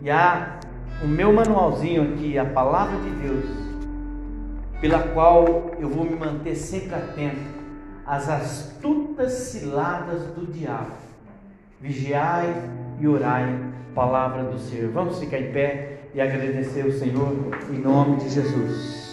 E 0.00 0.10
há 0.10 0.58
o 1.02 1.06
meu 1.06 1.32
manualzinho 1.32 2.02
aqui, 2.02 2.36
a 2.36 2.44
palavra 2.44 2.98
de 3.00 3.10
Deus, 3.10 3.44
pela 4.80 4.98
qual 5.08 5.70
eu 5.78 5.88
vou 5.88 6.04
me 6.04 6.16
manter 6.16 6.56
sempre 6.56 6.94
atento 6.96 7.62
às 8.04 8.28
astutas 8.28 9.32
ciladas 9.32 10.26
do 10.34 10.52
diabo. 10.52 10.96
Vigiai 11.80 12.52
e 13.00 13.06
orai, 13.06 13.58
palavra 13.94 14.44
do 14.44 14.58
Senhor. 14.58 14.90
Vamos 14.90 15.18
ficar 15.18 15.38
em 15.38 15.52
pé 15.52 15.98
e 16.14 16.20
agradecer 16.20 16.86
o 16.86 16.92
Senhor 16.92 17.36
em 17.70 17.78
nome 17.78 18.16
de 18.16 18.28
Jesus. 18.30 19.11